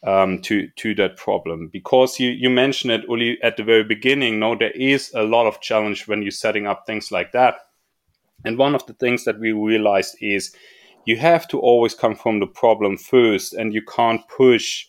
um, 0.04 0.42
to 0.42 0.68
to 0.78 0.96
that 0.96 1.18
problem. 1.18 1.68
Because 1.68 2.20
you 2.20 2.30
you 2.30 2.50
mentioned 2.50 2.92
it, 2.92 3.06
Uli, 3.08 3.38
at 3.44 3.58
the 3.58 3.64
very 3.64 3.84
beginning. 3.84 4.40
No, 4.40 4.56
there 4.56 4.72
is 4.72 5.12
a 5.14 5.24
lot 5.24 5.48
of 5.48 5.62
challenge 5.62 6.08
when 6.08 6.22
you're 6.22 6.32
setting 6.32 6.68
up 6.68 6.86
things 6.86 7.12
like 7.12 7.32
that. 7.34 7.56
And 8.44 8.58
one 8.58 8.74
of 8.74 8.86
the 8.88 8.94
things 8.94 9.26
that 9.26 9.40
we 9.40 9.52
realized 9.52 10.16
is 10.20 10.56
you 11.06 11.18
have 11.18 11.48
to 11.50 11.60
always 11.60 11.94
come 11.94 12.16
from 12.16 12.40
the 12.40 12.48
problem 12.48 12.98
first, 12.98 13.54
and 13.54 13.74
you 13.74 13.84
can't 13.84 14.28
push 14.28 14.88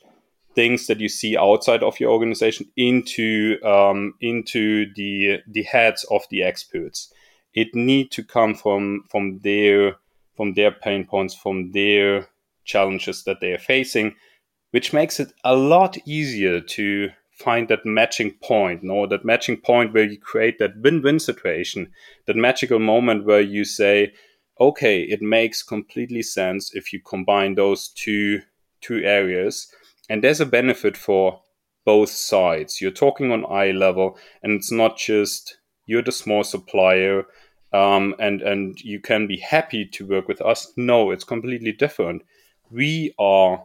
things 0.54 0.86
that 0.86 1.00
you 1.00 1.08
see 1.08 1.36
outside 1.36 1.82
of 1.82 1.98
your 2.00 2.10
organization 2.10 2.66
into 2.76 3.58
um, 3.64 4.14
into 4.20 4.92
the 4.94 5.40
the 5.46 5.62
heads 5.62 6.04
of 6.10 6.22
the 6.30 6.42
experts 6.42 7.12
it 7.54 7.74
need 7.74 8.10
to 8.12 8.22
come 8.22 8.54
from 8.54 9.04
from 9.10 9.38
their 9.40 9.96
from 10.36 10.54
their 10.54 10.70
pain 10.72 11.04
points, 11.04 11.34
from 11.34 11.72
their 11.72 12.28
challenges 12.64 13.24
that 13.24 13.40
they 13.40 13.52
are 13.52 13.58
facing, 13.58 14.14
which 14.70 14.92
makes 14.92 15.20
it 15.20 15.32
a 15.44 15.54
lot 15.54 15.98
easier 16.06 16.60
to 16.60 17.10
find 17.32 17.68
that 17.68 17.84
matching 17.84 18.32
point, 18.42 18.82
no, 18.82 19.06
that 19.06 19.24
matching 19.24 19.56
point 19.56 19.92
where 19.92 20.04
you 20.04 20.18
create 20.18 20.58
that 20.58 20.76
win-win 20.80 21.18
situation, 21.18 21.90
that 22.26 22.36
magical 22.36 22.78
moment 22.78 23.24
where 23.24 23.40
you 23.40 23.64
say, 23.64 24.12
okay, 24.60 25.02
it 25.02 25.20
makes 25.20 25.62
completely 25.62 26.22
sense 26.22 26.74
if 26.74 26.92
you 26.92 27.00
combine 27.00 27.54
those 27.54 27.88
two 27.88 28.40
two 28.80 29.02
areas, 29.04 29.68
and 30.08 30.22
there's 30.22 30.40
a 30.40 30.46
benefit 30.46 30.96
for 30.96 31.40
both 31.84 32.10
sides. 32.10 32.80
You're 32.80 32.90
talking 32.90 33.32
on 33.32 33.44
eye 33.50 33.70
level, 33.70 34.18
and 34.42 34.52
it's 34.52 34.72
not 34.72 34.96
just 34.96 35.58
you're 35.86 36.02
the 36.02 36.12
small 36.12 36.44
supplier 36.44 37.26
um, 37.72 38.14
and 38.18 38.42
and 38.42 38.80
you 38.80 39.00
can 39.00 39.26
be 39.26 39.38
happy 39.38 39.86
to 39.86 40.06
work 40.06 40.28
with 40.28 40.40
us. 40.42 40.72
No, 40.76 41.10
it's 41.10 41.24
completely 41.24 41.72
different. 41.72 42.22
We 42.70 43.14
are 43.18 43.64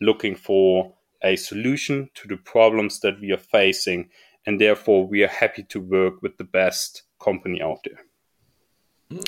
looking 0.00 0.34
for 0.34 0.92
a 1.22 1.36
solution 1.36 2.10
to 2.14 2.28
the 2.28 2.36
problems 2.36 3.00
that 3.00 3.20
we 3.20 3.32
are 3.32 3.38
facing, 3.38 4.10
and 4.46 4.60
therefore 4.60 5.06
we 5.06 5.22
are 5.22 5.28
happy 5.28 5.62
to 5.64 5.80
work 5.80 6.20
with 6.22 6.36
the 6.36 6.44
best 6.44 7.02
company 7.20 7.62
out 7.62 7.78
there. 7.84 8.00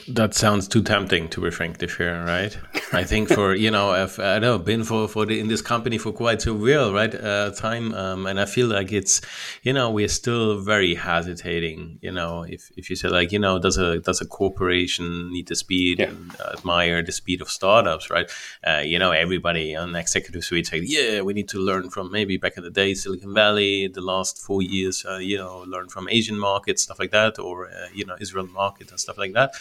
That 0.09 0.35
sounds 0.35 0.69
too 0.69 0.83
tempting 0.83 1.29
to 1.29 1.41
be 1.43 1.51
frank 1.51 1.77
to 1.79 1.87
share, 1.87 2.25
right? 2.25 2.57
I 2.93 3.05
think 3.05 3.29
for 3.29 3.55
you 3.55 3.71
know, 3.71 3.91
I've 3.91 4.19
I 4.19 4.39
know 4.39 4.59
been 4.59 4.85
for 4.85 5.07
for 5.07 5.27
the, 5.27 5.39
in 5.39 5.49
this 5.49 5.61
company 5.61 5.99
for 5.99 6.13
quite 6.13 6.47
a 6.47 6.55
while, 6.55 6.93
right? 6.95 7.15
Uh, 7.15 7.51
time, 7.51 7.93
um, 7.95 8.27
and 8.27 8.41
I 8.41 8.47
feel 8.47 8.69
like 8.69 8.91
it's 8.91 9.21
you 9.63 9.73
know 9.73 9.91
we're 9.91 10.09
still 10.09 10.61
very 10.61 10.95
hesitating. 10.95 11.99
You 12.01 12.11
know, 12.11 12.43
if 12.43 12.71
if 12.77 12.89
you 12.89 12.97
say 12.97 13.09
like 13.09 13.33
you 13.33 13.39
know, 13.39 13.59
does 13.59 13.77
a 13.77 14.01
does 14.01 14.21
a 14.21 14.27
corporation 14.27 15.31
need 15.31 15.49
the 15.49 15.55
speed 15.55 15.99
yeah. 15.99 16.07
and 16.07 16.35
admire 16.41 17.03
the 17.03 17.13
speed 17.13 17.43
of 17.43 17.51
startups, 17.51 18.11
right? 18.11 18.31
Uh, 18.67 18.83
you 18.85 18.99
know, 18.99 19.13
everybody 19.13 19.77
on 19.77 19.95
executive 19.95 20.43
suite 20.43 20.69
say, 20.69 20.81
yeah, 20.85 21.21
we 21.21 21.35
need 21.35 21.49
to 21.51 21.59
learn 21.59 21.91
from 21.91 22.11
maybe 22.11 22.39
back 22.39 22.57
in 22.57 22.65
the 22.65 22.71
day 22.71 22.95
Silicon 22.95 23.35
Valley, 23.35 23.89
the 23.89 24.01
last 24.01 24.39
four 24.39 24.63
years, 24.63 25.05
uh, 25.05 25.19
you 25.19 25.37
know, 25.37 25.65
learn 25.67 25.89
from 25.89 26.09
Asian 26.09 26.39
markets, 26.39 26.83
stuff 26.83 26.99
like 26.99 27.11
that, 27.11 27.39
or 27.39 27.69
uh, 27.69 27.89
you 27.93 28.07
know, 28.07 28.17
Israel 28.21 28.47
market 28.47 28.91
and 28.91 28.99
stuff 28.99 29.19
like 29.19 29.35
that. 29.35 29.53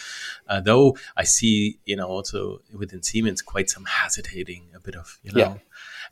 Uh, 0.48 0.60
though 0.60 0.96
I 1.16 1.24
see, 1.24 1.78
you 1.84 1.96
know, 1.96 2.08
also 2.08 2.62
within 2.72 3.02
Siemens 3.02 3.42
quite 3.42 3.70
some 3.70 3.84
hesitating, 3.84 4.68
a 4.74 4.80
bit 4.80 4.96
of, 4.96 5.18
you 5.22 5.32
know, 5.32 5.40
yeah. 5.40 5.54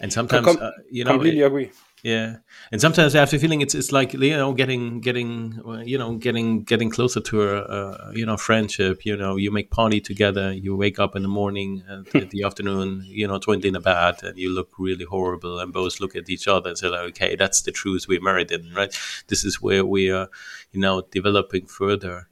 and 0.01 0.13
sometimes, 0.13 0.47
com- 0.47 0.59
uh, 0.61 0.71
you 0.91 1.05
know, 1.05 1.13
completely 1.13 1.41
it, 1.41 1.47
agree. 1.47 1.71
Yeah, 2.05 2.37
and 2.71 2.83
sometimes 2.83 3.17
I 3.17 3.21
have 3.21 3.31
the 3.31 3.39
feeling 3.39 3.63
it's 3.63 3.75
it's 3.75 3.91
like 3.91 4.13
you 4.13 4.37
know 4.37 4.53
getting 4.53 5.01
getting 5.01 5.59
you 5.87 5.97
know 5.97 6.17
getting 6.17 6.63
getting 6.63 6.91
closer 6.91 7.19
to 7.19 7.43
a, 7.43 7.63
a 7.63 8.13
you 8.15 8.27
know 8.27 8.37
friendship. 8.37 9.07
You 9.07 9.17
know, 9.17 9.37
you 9.37 9.51
make 9.51 9.71
party 9.71 10.03
together. 10.03 10.53
You 10.53 10.77
wake 10.77 10.99
up 10.99 11.17
in 11.17 11.23
the 11.23 11.29
morning 11.29 11.83
and 11.89 12.05
the 12.31 12.43
afternoon, 12.43 13.07
you 13.07 13.27
know, 13.27 13.39
joined 13.39 13.65
in 13.65 13.75
a 13.75 13.81
bed, 13.81 14.23
and 14.23 14.37
you 14.37 14.51
look 14.51 14.79
really 14.79 15.07
horrible, 15.07 15.59
and 15.59 15.73
both 15.73 15.99
look 15.99 16.15
at 16.15 16.29
each 16.29 16.47
other 16.47 16.69
and 16.69 16.77
say, 16.77 16.89
like, 16.89 17.09
"Okay, 17.13 17.37
that's 17.37 17.63
the 17.63 17.73
truth 17.73 18.07
we 18.07 18.19
married 18.19 18.53
in, 18.53 18.75
right? 18.75 18.95
This 19.29 19.43
is 19.43 19.63
where 19.63 19.87
we 19.87 20.11
are, 20.11 20.29
you 20.73 20.81
know, 20.81 21.05
developing 21.11 21.65
further." 21.65 22.29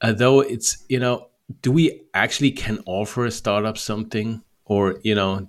Uh, 0.00 0.12
though 0.12 0.40
it's 0.40 0.84
you 0.88 0.98
know 0.98 1.28
do 1.62 1.72
we 1.72 2.02
actually 2.14 2.50
can 2.50 2.82
offer 2.86 3.24
a 3.24 3.30
startup 3.30 3.78
something? 3.78 4.42
Or 4.64 5.00
you 5.02 5.14
know 5.14 5.48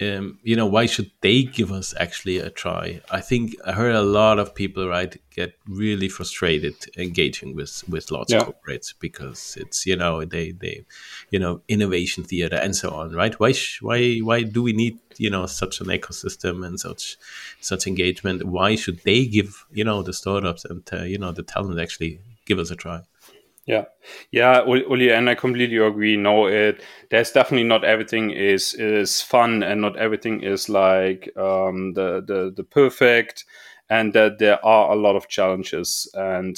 um, 0.00 0.38
you 0.42 0.56
know 0.56 0.66
why 0.66 0.86
should 0.86 1.10
they 1.20 1.42
give 1.42 1.72
us 1.72 1.92
actually 1.98 2.38
a 2.38 2.50
try? 2.50 3.00
I 3.10 3.20
think 3.20 3.56
i 3.66 3.72
heard 3.72 3.94
a 3.94 4.02
lot 4.02 4.38
of 4.38 4.54
people 4.54 4.88
right 4.88 5.14
get 5.34 5.54
really 5.66 6.08
frustrated 6.08 6.76
engaging 6.96 7.54
with 7.54 7.84
with 7.88 8.10
lots 8.10 8.32
yeah. 8.32 8.38
of 8.38 8.46
corporates 8.46 8.94
because 8.98 9.58
it's 9.60 9.84
you 9.86 9.96
know 9.96 10.24
they 10.24 10.52
they 10.52 10.84
you 11.30 11.38
know 11.38 11.60
innovation 11.68 12.24
theater 12.24 12.56
and 12.56 12.74
so 12.74 12.90
on 12.90 13.12
right? 13.12 13.38
Why 13.38 13.52
why 13.80 14.18
why 14.18 14.44
do 14.44 14.62
we 14.62 14.72
need 14.72 14.98
you 15.18 15.30
know 15.30 15.44
such 15.46 15.80
an 15.80 15.88
ecosystem 15.88 16.66
and 16.66 16.80
such 16.80 17.18
such 17.60 17.86
engagement? 17.86 18.44
Why 18.44 18.76
should 18.76 19.00
they 19.04 19.26
give 19.26 19.66
you 19.72 19.84
know 19.84 20.02
the 20.02 20.14
startups 20.14 20.64
and 20.64 20.88
uh, 20.92 21.02
you 21.02 21.18
know 21.18 21.32
the 21.32 21.42
talent 21.42 21.80
actually 21.80 22.20
give 22.46 22.58
us 22.58 22.70
a 22.70 22.76
try 22.76 23.02
yeah, 23.68 23.84
yeah, 24.30 24.64
Uli, 24.64 25.10
and 25.12 25.28
I 25.28 25.34
completely 25.34 25.76
agree. 25.76 26.16
No, 26.16 26.46
it 26.46 26.82
there's 27.10 27.32
definitely 27.32 27.68
not 27.68 27.84
everything 27.84 28.30
is 28.30 28.72
is 28.72 29.20
fun, 29.20 29.62
and 29.62 29.82
not 29.82 29.98
everything 29.98 30.42
is 30.42 30.70
like 30.70 31.28
um, 31.36 31.92
the 31.92 32.22
the 32.26 32.50
the 32.56 32.64
perfect, 32.64 33.44
and 33.90 34.14
that 34.14 34.38
there 34.38 34.64
are 34.64 34.90
a 34.90 34.96
lot 34.96 35.16
of 35.16 35.28
challenges, 35.28 36.10
and 36.14 36.56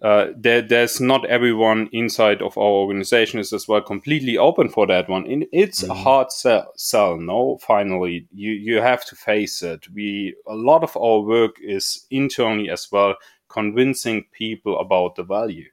uh, 0.00 0.28
there 0.34 0.62
there's 0.62 0.98
not 0.98 1.26
everyone 1.26 1.90
inside 1.92 2.40
of 2.40 2.56
our 2.56 2.72
organization 2.72 3.38
is 3.38 3.52
as 3.52 3.68
well 3.68 3.82
completely 3.82 4.38
open 4.38 4.70
for 4.70 4.86
that 4.86 5.10
one. 5.10 5.30
And 5.30 5.44
it's 5.52 5.82
mm-hmm. 5.82 5.90
a 5.90 5.94
hard 5.94 6.32
sell, 6.32 6.72
sell. 6.74 7.18
No, 7.18 7.58
finally, 7.58 8.26
you 8.32 8.52
you 8.52 8.80
have 8.80 9.04
to 9.06 9.14
face 9.14 9.62
it. 9.62 9.88
We 9.92 10.34
a 10.46 10.54
lot 10.54 10.84
of 10.84 10.96
our 10.96 11.20
work 11.20 11.56
is 11.60 12.06
internally 12.10 12.70
as 12.70 12.90
well, 12.90 13.16
convincing 13.50 14.24
people 14.32 14.80
about 14.80 15.16
the 15.16 15.22
value 15.22 15.66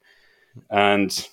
and 0.69 1.29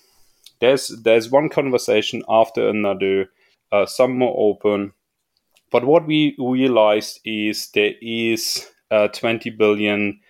there's 0.60 0.88
there's 1.02 1.30
one 1.30 1.48
conversation 1.48 2.22
after 2.28 2.68
another 2.68 3.30
uh, 3.72 3.86
some 3.86 4.18
more 4.18 4.34
open 4.36 4.92
but 5.70 5.84
what 5.84 6.06
we 6.06 6.34
realized 6.38 7.20
is 7.24 7.68
there 7.74 7.94
is 8.00 8.70
uh, 8.90 9.08
20 9.08 9.50
billion 9.50 10.20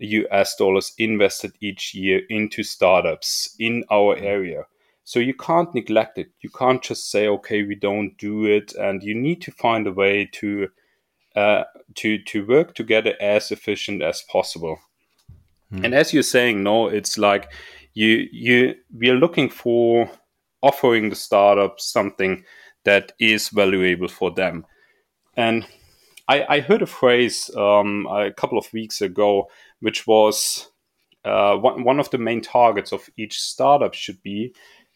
us 0.00 0.54
dollars 0.56 0.92
invested 0.98 1.52
each 1.60 1.94
year 1.94 2.22
into 2.30 2.62
startups 2.62 3.54
in 3.58 3.84
our 3.90 4.16
area 4.16 4.64
so 5.04 5.18
you 5.18 5.34
can't 5.34 5.74
neglect 5.74 6.18
it 6.18 6.30
you 6.40 6.50
can't 6.50 6.82
just 6.82 7.10
say 7.10 7.28
okay 7.28 7.62
we 7.62 7.74
don't 7.74 8.16
do 8.18 8.44
it 8.44 8.74
and 8.74 9.02
you 9.02 9.14
need 9.14 9.40
to 9.42 9.52
find 9.52 9.86
a 9.86 9.92
way 9.92 10.28
to 10.32 10.68
uh, 11.36 11.64
to 11.94 12.18
to 12.18 12.46
work 12.46 12.74
together 12.74 13.14
as 13.20 13.50
efficient 13.50 14.02
as 14.02 14.22
possible. 14.22 14.78
Mm. 15.72 15.84
And 15.84 15.94
as 15.94 16.12
you're 16.12 16.22
saying, 16.22 16.62
no, 16.62 16.88
it's 16.88 17.16
like 17.16 17.52
you 17.94 18.28
you 18.32 18.74
we 18.96 19.10
are 19.10 19.16
looking 19.16 19.48
for 19.48 20.10
offering 20.62 21.10
the 21.10 21.16
startup 21.16 21.80
something 21.80 22.44
that 22.84 23.12
is 23.18 23.48
valuable 23.48 24.08
for 24.08 24.30
them. 24.30 24.66
And 25.36 25.66
I, 26.28 26.44
I 26.48 26.60
heard 26.60 26.82
a 26.82 26.86
phrase 26.86 27.50
um, 27.56 28.06
a 28.10 28.32
couple 28.32 28.58
of 28.58 28.72
weeks 28.72 29.00
ago, 29.00 29.48
which 29.80 30.06
was 30.06 30.68
uh, 31.24 31.56
one, 31.56 31.84
one 31.84 32.00
of 32.00 32.10
the 32.10 32.18
main 32.18 32.40
targets 32.40 32.92
of 32.92 33.08
each 33.16 33.40
startup 33.40 33.94
should 33.94 34.22
be 34.22 34.54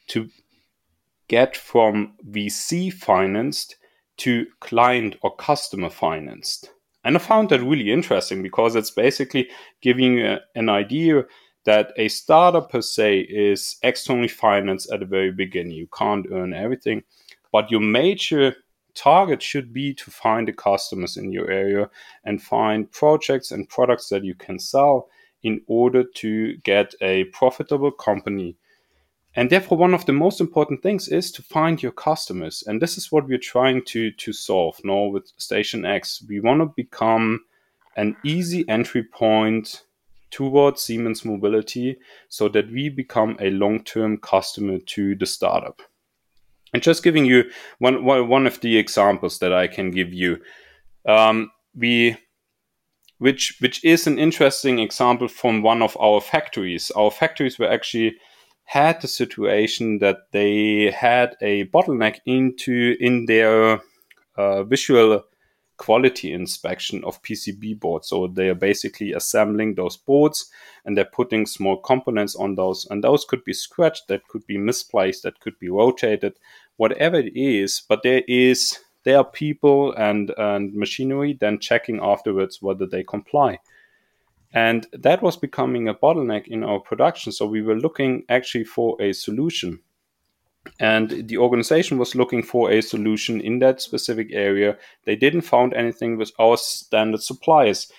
to 0.09 0.29
get 1.29 1.57
from 1.57 2.15
VC 2.31 2.93
financed 2.93 3.77
to 4.19 4.47
client 4.61 5.17
or 5.23 5.35
customer 5.37 5.91
financed. 5.91 6.71
And 7.05 7.17
I 7.17 7.19
found 7.19 7.51
that 7.51 7.61
really 7.61 7.91
interesting 7.93 8.43
because 8.43 8.77
it's 8.77 8.91
basically 8.91 9.49
giving 9.83 10.19
you 10.19 10.39
an 10.55 10.69
idea 10.69 11.25
that 11.65 11.93
a 11.97 12.09
startup 12.09 12.71
per 12.71 12.83
se 12.83 13.21
is 13.21 13.77
externally 13.83 14.29
financed 14.29 14.91
at 14.93 15.01
the 15.01 15.07
very 15.07 15.33
beginning. 15.33 15.73
You 15.73 15.89
can't 15.89 16.27
earn 16.31 16.53
everything, 16.53 17.03
but 17.53 17.71
your 17.71 17.81
major 17.81 18.55
target 18.95 19.43
should 19.43 19.73
be 19.73 19.93
to 19.95 20.11
find 20.11 20.47
the 20.47 20.53
customers 20.53 21.17
in 21.17 21.33
your 21.33 21.51
area 21.51 21.91
and 22.25 22.41
find 22.41 22.91
projects 22.93 23.51
and 23.51 23.69
products 23.69 24.09
that 24.09 24.25
you 24.25 24.35
can 24.35 24.59
sell 24.59 25.09
in 25.43 25.61
order 25.67 26.05
to 26.05 26.57
get 26.59 26.95
a 27.01 27.25
profitable 27.25 27.91
company 27.91 28.57
and 29.37 29.51
therefore, 29.51 29.79
one 29.79 29.95
of 29.95 30.07
the 30.07 30.13
most 30.13 30.41
important 30.41 30.83
things 30.83 31.09
is 31.09 31.33
to 31.33 31.43
find 31.43 31.83
your 31.83 31.93
customers. 31.93 32.63
And 32.67 32.81
this 32.81 32.97
is 32.97 33.11
what 33.11 33.27
we're 33.27 33.39
trying 33.39 33.85
to, 33.87 34.13
to 34.13 34.33
solve 34.33 34.81
now 34.85 35.07
with 35.07 35.33
Station 35.39 35.85
X. 35.85 36.25
We 36.29 36.39
want 36.39 36.61
to 36.61 36.67
become 36.67 37.41
an 37.97 38.17
easy 38.25 38.69
entry 38.69 39.03
point 39.03 39.83
towards 40.35 40.83
Siemens 40.83 41.25
Mobility 41.25 41.97
so 42.29 42.49
that 42.49 42.69
we 42.69 42.89
become 42.89 43.37
a 43.41 43.51
long 43.51 43.85
term 43.85 44.19
customer 44.19 44.79
to 44.79 45.15
the 45.15 45.27
startup. 45.27 45.81
And 46.73 46.83
just 46.83 47.05
giving 47.05 47.25
you 47.25 47.45
one, 47.79 48.05
one 48.05 48.47
of 48.49 48.61
the 48.61 48.77
examples 48.77 49.39
that 49.39 49.53
I 49.53 49.69
can 49.69 49.93
give 49.93 50.13
you. 50.13 50.41
Um, 51.07 51.53
we 51.77 52.17
which 53.19 53.59
which 53.61 53.85
is 53.85 54.09
an 54.09 54.19
interesting 54.19 54.81
example 54.81 55.29
from 55.29 55.63
one 55.63 55.83
of 55.83 55.97
our 56.01 56.21
factories. 56.21 56.91
Our 56.91 57.13
factories 57.13 57.59
were 57.59 57.71
actually 57.71 58.17
had 58.65 59.01
the 59.01 59.09
situation 59.09 60.01
that 60.01 60.33
they 60.33 60.91
had 60.91 61.37
a 61.41 61.67
bottleneck 61.67 62.19
into 62.27 62.97
in 62.99 63.27
their 63.27 63.81
uh, 64.37 64.65
visual 64.65 65.23
quality 65.77 66.33
inspection 66.33 67.03
of 67.05 67.23
PCB 67.23 67.81
boards. 67.81 68.09
So 68.09 68.27
they 68.27 68.49
are 68.49 68.55
basically 68.55 69.13
assembling 69.13 69.75
those 69.75 69.97
boards 69.97 70.51
and 70.85 70.97
they're 70.97 71.05
putting 71.05 71.47
small 71.47 71.77
components 71.79 72.37
on 72.37 72.55
those. 72.55 72.87
And 72.91 73.03
those 73.03 73.25
could 73.25 73.45
be 73.45 73.53
scratched, 73.53 74.09
that 74.09 74.29
could 74.29 74.47
be 74.47 74.59
misplaced, 74.59 75.23
that 75.25 75.41
could 75.41 75.59
be 75.59 75.69
rotated, 75.69 76.35
whatever 76.77 77.17
it 77.17 77.37
is. 77.37 77.83
But 77.89 78.03
there 78.03 78.23
is 78.29 78.79
there 79.05 79.19
are 79.19 79.25
people 79.25 79.93
and, 79.93 80.33
and 80.39 80.75
machinery 80.75 81.37
then 81.39 81.59
checking 81.59 82.01
afterwards 82.03 82.61
whether 82.61 82.87
they 82.87 83.05
comply. 83.05 83.59
And 84.53 84.87
that 84.93 85.21
was 85.21 85.37
becoming 85.37 85.89
a 85.89 85.95
bottleneck 85.95 86.47
in 86.47 86.65
our 86.65 86.79
production. 86.79 87.33
So 87.33 87.47
we 87.47 87.61
were 87.61 87.75
looking 87.75 88.25
actually 88.29 88.65
for 88.65 89.01
a 89.03 89.13
solution. 89.13 89.81
And 90.81 91.29
the 91.29 91.39
organization 91.39 91.99
was 91.99 92.15
looking 92.15 92.43
for 92.43 92.71
a 92.71 92.81
solution 92.81 93.41
in 93.41 93.59
that 93.61 93.81
specific 93.81 94.29
area. 94.33 94.77
They 95.05 95.17
didn't 95.17 95.43
find 95.43 95.73
anything 95.75 96.17
with 96.17 96.33
our 96.39 96.57
standard 96.57 97.23
suppliers. 97.23 97.91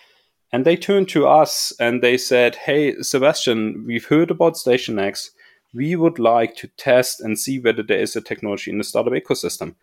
And 0.51 0.65
they 0.65 0.75
turned 0.75 1.09
to 1.09 1.27
us 1.27 1.73
and 1.79 2.01
they 2.01 2.17
said, 2.17 2.55
Hey, 2.55 2.95
Sebastian, 3.01 3.83
we've 3.85 4.05
heard 4.05 4.31
about 4.31 4.57
Station 4.57 4.99
X. 4.99 5.31
We 5.73 5.95
would 5.95 6.19
like 6.19 6.55
to 6.57 6.67
test 6.77 7.21
and 7.21 7.37
see 7.37 7.59
whether 7.59 7.83
there 7.83 7.99
is 7.99 8.15
a 8.15 8.21
technology 8.21 8.71
in 8.71 8.77
the 8.77 8.83
startup 8.83 9.13
ecosystem. 9.13 9.75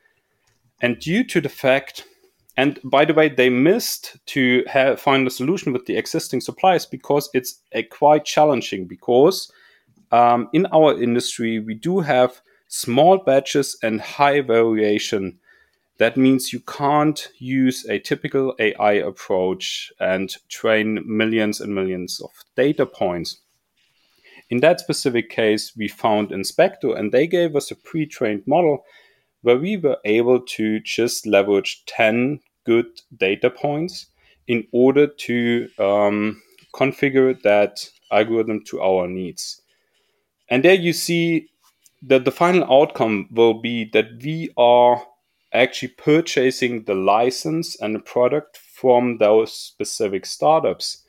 And 0.81 0.99
due 0.99 1.25
to 1.25 1.41
the 1.41 1.49
fact 1.49 2.05
and 2.57 2.79
by 2.85 3.05
the 3.05 3.15
way, 3.15 3.29
they 3.29 3.49
missed 3.49 4.17
to 4.27 4.65
have, 4.67 5.01
find 5.01 5.27
a 5.27 5.31
solution 5.31 5.73
with 5.73 5.87
the 5.87 5.97
existing 5.97 6.43
suppliers 6.43 6.85
because 6.85 7.31
it's 7.33 7.61
a 7.73 7.83
quite 7.85 8.25
challenging. 8.25 8.87
Because 8.87 9.51
um, 10.11 10.51
in 10.53 10.67
our 10.67 11.01
industry, 11.01 11.61
we 11.61 11.75
do 11.75 12.01
have 12.01 12.43
small 12.73 13.19
batches 13.19 13.77
and 13.83 14.01
high 14.01 14.41
variation. 14.41 15.39
That 15.99 16.17
means 16.17 16.55
you 16.55 16.61
can't 16.61 17.29
use 17.39 17.85
a 17.85 17.99
typical 17.99 18.55
AI 18.59 18.95
approach 18.95 19.93
and 20.01 20.35
train 20.49 21.05
millions 21.05 21.61
and 21.61 21.75
millions 21.75 22.19
of 22.19 22.31
data 22.57 22.87
points. 22.87 23.41
In 24.49 24.61
that 24.61 24.81
specific 24.81 25.29
case, 25.29 25.75
we 25.77 25.87
found 25.87 26.31
Inspekto 26.31 26.99
and 26.99 27.13
they 27.13 27.27
gave 27.27 27.55
us 27.55 27.71
a 27.71 27.77
pre 27.77 28.07
trained 28.07 28.45
model 28.47 28.85
where 29.43 29.59
we 29.59 29.77
were 29.77 29.99
able 30.07 30.41
to 30.41 30.81
just 30.81 31.27
leverage 31.27 31.85
10 31.85 32.41
good 32.65 32.87
data 33.19 33.51
points 33.51 34.07
in 34.49 34.67
order 34.73 35.07
to 35.07 35.69
um, 35.79 36.41
configure 36.75 37.39
that 37.43 37.87
algorithm 38.11 38.65
to 38.65 38.81
our 38.81 39.07
needs. 39.07 39.61
And 40.49 40.65
there 40.65 40.75
you 40.75 40.95
see 40.95 41.49
that 42.03 42.25
the 42.25 42.33
final 42.33 42.65
outcome 42.65 43.29
will 43.31 43.61
be 43.61 43.89
that 43.93 44.23
we 44.23 44.51
are 44.57 45.03
actually 45.53 45.89
purchasing 45.89 46.85
the 46.85 46.95
license 46.95 47.81
and 47.81 47.95
the 47.95 48.01
product 48.01 48.57
from 48.57 49.19
those 49.19 49.53
specific 49.53 50.27
startups. 50.27 51.05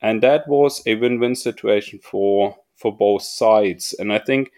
And 0.00 0.22
that 0.22 0.48
was 0.48 0.82
a 0.86 0.94
win-win 0.94 1.34
situation 1.34 1.98
for 2.02 2.56
for 2.76 2.96
both 2.96 3.22
sides. 3.22 3.94
And 3.98 4.10
I 4.10 4.18
think 4.18 4.50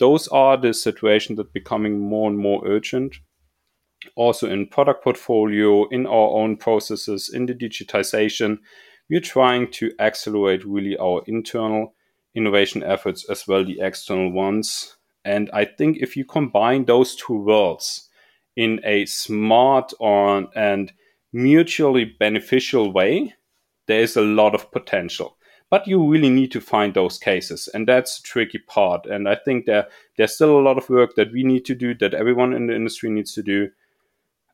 those 0.00 0.26
are 0.28 0.56
the 0.56 0.74
situations 0.74 1.36
that 1.36 1.52
becoming 1.52 2.00
more 2.00 2.28
and 2.28 2.36
more 2.36 2.66
urgent. 2.66 3.16
Also 4.16 4.50
in 4.50 4.66
product 4.66 5.04
portfolio, 5.04 5.86
in 5.88 6.06
our 6.06 6.30
own 6.40 6.56
processes, 6.56 7.30
in 7.32 7.46
the 7.46 7.54
digitization, 7.54 8.58
we're 9.08 9.20
trying 9.20 9.70
to 9.72 9.92
accelerate 10.00 10.64
really 10.64 10.96
our 10.98 11.22
internal 11.26 11.94
innovation 12.34 12.82
efforts 12.82 13.28
as 13.30 13.46
well 13.46 13.64
the 13.64 13.80
external 13.80 14.32
ones. 14.32 14.97
And 15.28 15.50
I 15.52 15.66
think 15.66 15.98
if 15.98 16.16
you 16.16 16.24
combine 16.24 16.86
those 16.86 17.14
two 17.14 17.38
worlds 17.38 18.08
in 18.56 18.80
a 18.82 19.04
smart 19.04 19.92
on 20.00 20.48
and 20.56 20.90
mutually 21.34 22.06
beneficial 22.06 22.90
way, 22.92 23.34
there 23.88 24.00
is 24.00 24.16
a 24.16 24.22
lot 24.22 24.54
of 24.54 24.72
potential. 24.72 25.36
But 25.68 25.86
you 25.86 26.02
really 26.02 26.30
need 26.30 26.50
to 26.52 26.62
find 26.62 26.94
those 26.94 27.18
cases 27.18 27.68
and 27.74 27.86
that's 27.86 28.22
the 28.22 28.26
tricky 28.26 28.58
part. 28.58 29.04
And 29.04 29.28
i 29.28 29.34
think 29.34 29.66
there 29.66 29.86
there's 30.16 30.34
still 30.34 30.58
a 30.58 30.66
lot 30.66 30.78
of 30.78 30.88
work 30.88 31.14
that 31.16 31.30
we 31.30 31.44
need 31.44 31.66
to 31.66 31.74
do 31.74 31.94
that 31.96 32.14
everyone 32.14 32.54
in 32.54 32.66
the 32.66 32.74
industry 32.74 33.10
needs 33.10 33.34
to 33.34 33.42
do. 33.42 33.68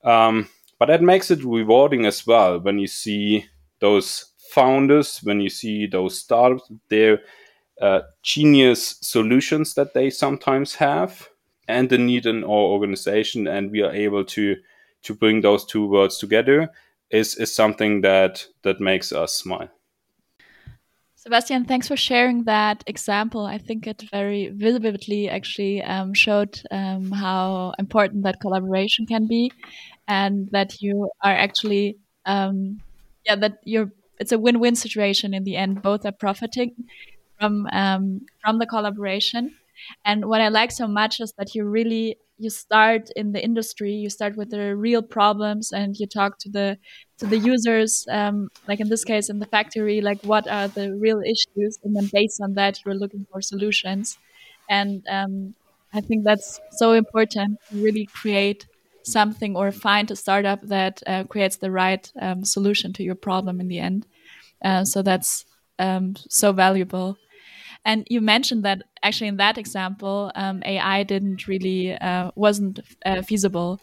Um, 0.03 0.49
but 0.81 0.87
that 0.87 1.03
makes 1.03 1.31
it 1.31 1.45
rewarding 1.45 2.05
as 2.05 2.27
well 2.27 2.59
when 2.59 2.81
you 2.81 2.89
see 2.89 3.47
those 3.79 4.33
founders 4.51 5.21
when 5.23 5.41
you 5.41 5.51
see 5.51 5.87
those 5.87 6.19
startups 6.19 6.71
their 6.89 7.21
uh, 7.81 8.01
genius 8.23 8.97
solutions 9.01 9.75
that 9.75 9.95
they 9.95 10.11
sometimes 10.11 10.77
have 10.77 11.29
and 11.67 11.89
the 11.91 11.99
need 11.99 12.27
in 12.27 12.45
our 12.45 12.51
organization 12.51 13.47
and 13.47 13.71
we 13.71 13.83
are 13.83 13.93
able 13.93 14.25
to 14.25 14.57
to 15.03 15.15
bring 15.15 15.41
those 15.41 15.65
two 15.65 15.87
worlds 15.87 16.19
together 16.19 16.71
is 17.11 17.37
is 17.37 17.55
something 17.55 18.01
that 18.03 18.47
that 18.63 18.81
makes 18.81 19.13
us 19.13 19.35
smile 19.35 19.71
Sebastian, 21.17 21.65
thanks 21.65 21.89
for 21.89 21.97
sharing 21.97 22.45
that 22.45 22.85
example. 22.87 23.47
I 23.47 23.57
think 23.57 23.87
it 23.87 24.05
very 24.13 24.49
vividly 24.49 25.31
actually 25.31 25.83
um, 25.83 26.13
showed 26.13 26.61
um, 26.71 27.11
how 27.13 27.73
important 27.79 28.25
that 28.25 28.41
collaboration 28.43 29.07
can 29.07 29.27
be, 29.27 29.51
and 30.07 30.51
that 30.53 30.83
you 30.83 31.09
are 31.23 31.33
actually, 31.33 31.97
um, 32.27 32.79
yeah, 33.25 33.37
that 33.37 33.55
you're. 33.65 33.91
It's 34.21 34.33
a 34.33 34.39
win-win 34.39 34.77
situation 34.77 35.33
in 35.33 35.45
the 35.45 35.57
end. 35.57 35.81
Both 35.81 36.05
are 36.05 36.13
profiting 36.13 36.75
from 37.39 37.67
um, 37.73 38.21
from 38.43 38.59
the 38.59 38.67
collaboration, 38.67 39.55
and 40.05 40.27
what 40.27 40.41
I 40.41 40.49
like 40.49 40.71
so 40.71 40.87
much 40.87 41.21
is 41.21 41.33
that 41.39 41.55
you 41.55 41.65
really 41.65 42.17
you 42.39 42.51
start 42.51 43.11
in 43.15 43.33
the 43.33 43.43
industry 43.43 43.93
you 43.93 44.11
start 44.11 44.37
with 44.37 44.51
the 44.51 44.75
real 44.75 45.03
problems 45.03 45.71
and 45.73 45.97
you 45.97 46.07
talk 46.07 46.37
to 46.41 46.49
the 46.49 46.77
to 47.17 47.27
the 47.27 47.39
users 47.39 48.07
um, 48.11 48.49
like 48.67 48.81
in 48.81 48.89
this 48.89 49.05
case 49.05 49.31
in 49.31 49.39
the 49.39 49.47
factory 49.47 50.01
like 50.01 50.21
what 50.25 50.49
are 50.49 50.69
the 50.69 50.93
real 50.97 51.21
issues? 51.21 51.79
And 51.85 51.95
then 51.95 52.09
based 52.13 52.41
on 52.43 52.55
that 52.55 52.81
you're 52.85 52.95
looking 52.97 53.27
for 53.31 53.41
solutions. 53.41 54.19
And 54.69 55.05
um, 55.09 55.55
i 55.93 56.01
think 56.01 56.25
that's 56.25 56.61
so 56.73 56.93
important 56.93 57.61
to 57.71 57.77
really 57.77 58.07
create 58.07 58.67
something 59.05 59.55
or 59.55 59.71
find 59.71 60.11
a 60.11 60.17
startup 60.17 60.61
that 60.63 61.03
uh, 61.07 61.25
creates 61.25 61.57
the 61.59 61.71
right 61.71 62.11
um, 62.21 62.45
solution 62.45 62.93
to 62.95 63.03
your 63.03 63.15
problem 63.15 63.61
in 63.61 63.69
the 63.69 63.79
end. 63.79 64.07
Uh, 64.65 64.85
so 64.85 65.03
that's 65.03 65.45
um, 65.79 66.15
so 66.29 66.53
valuable 66.53 67.17
and 67.85 68.07
you 68.09 68.21
mentioned 68.21 68.65
that 68.65 68.83
actually 69.03 69.29
in 69.29 69.37
that 69.37 69.59
example, 69.59 70.33
um, 70.35 70.63
AI 70.65 71.03
didn't 71.03 71.47
really 71.47 71.93
uh, 71.93 72.31
wasn't 72.35 72.81
uh, 73.05 73.23
feasible. 73.23 73.81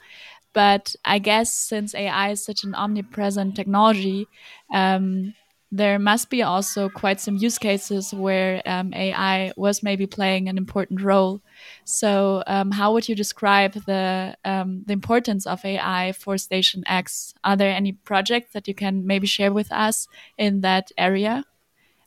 But 0.54 0.95
I 1.06 1.19
guess 1.19 1.54
since 1.54 1.95
AI 1.95 2.32
is 2.32 2.43
such 2.43 2.63
an 2.63 2.75
omnipresent 2.75 3.56
technology, 3.56 4.27
um, 4.73 5.34
there 5.71 5.99
must 5.99 6.30
be 6.30 6.43
also 6.43 6.89
quite 6.89 7.21
some 7.21 7.38
use 7.38 7.58
cases 7.58 8.13
where 8.13 8.62
um, 8.65 8.93
AI 8.93 9.54
was 9.56 9.84
maybe 9.84 10.06
playing 10.06 10.49
an 10.49 10.58
important 10.58 11.01
role. 11.01 11.41
So, 11.86 12.43
um, 12.47 12.71
how 12.71 12.91
would 12.91 13.08
you 13.08 13.15
describe 13.15 13.73
the 13.86 14.36
um, 14.43 14.84
the 14.86 14.91
importance 14.93 15.47
of 15.47 15.63
AI 15.63 16.12
for 16.12 16.38
Station 16.38 16.84
X? 16.88 17.34
Are 17.45 17.56
there 17.56 17.71
any 17.71 17.93
projects 17.93 18.51
that 18.51 18.67
you 18.67 18.75
can 18.75 19.08
maybe 19.08 19.27
share 19.27 19.54
with 19.54 19.71
us 19.71 20.08
in 20.38 20.60
that 20.62 20.91
area? 20.97 21.45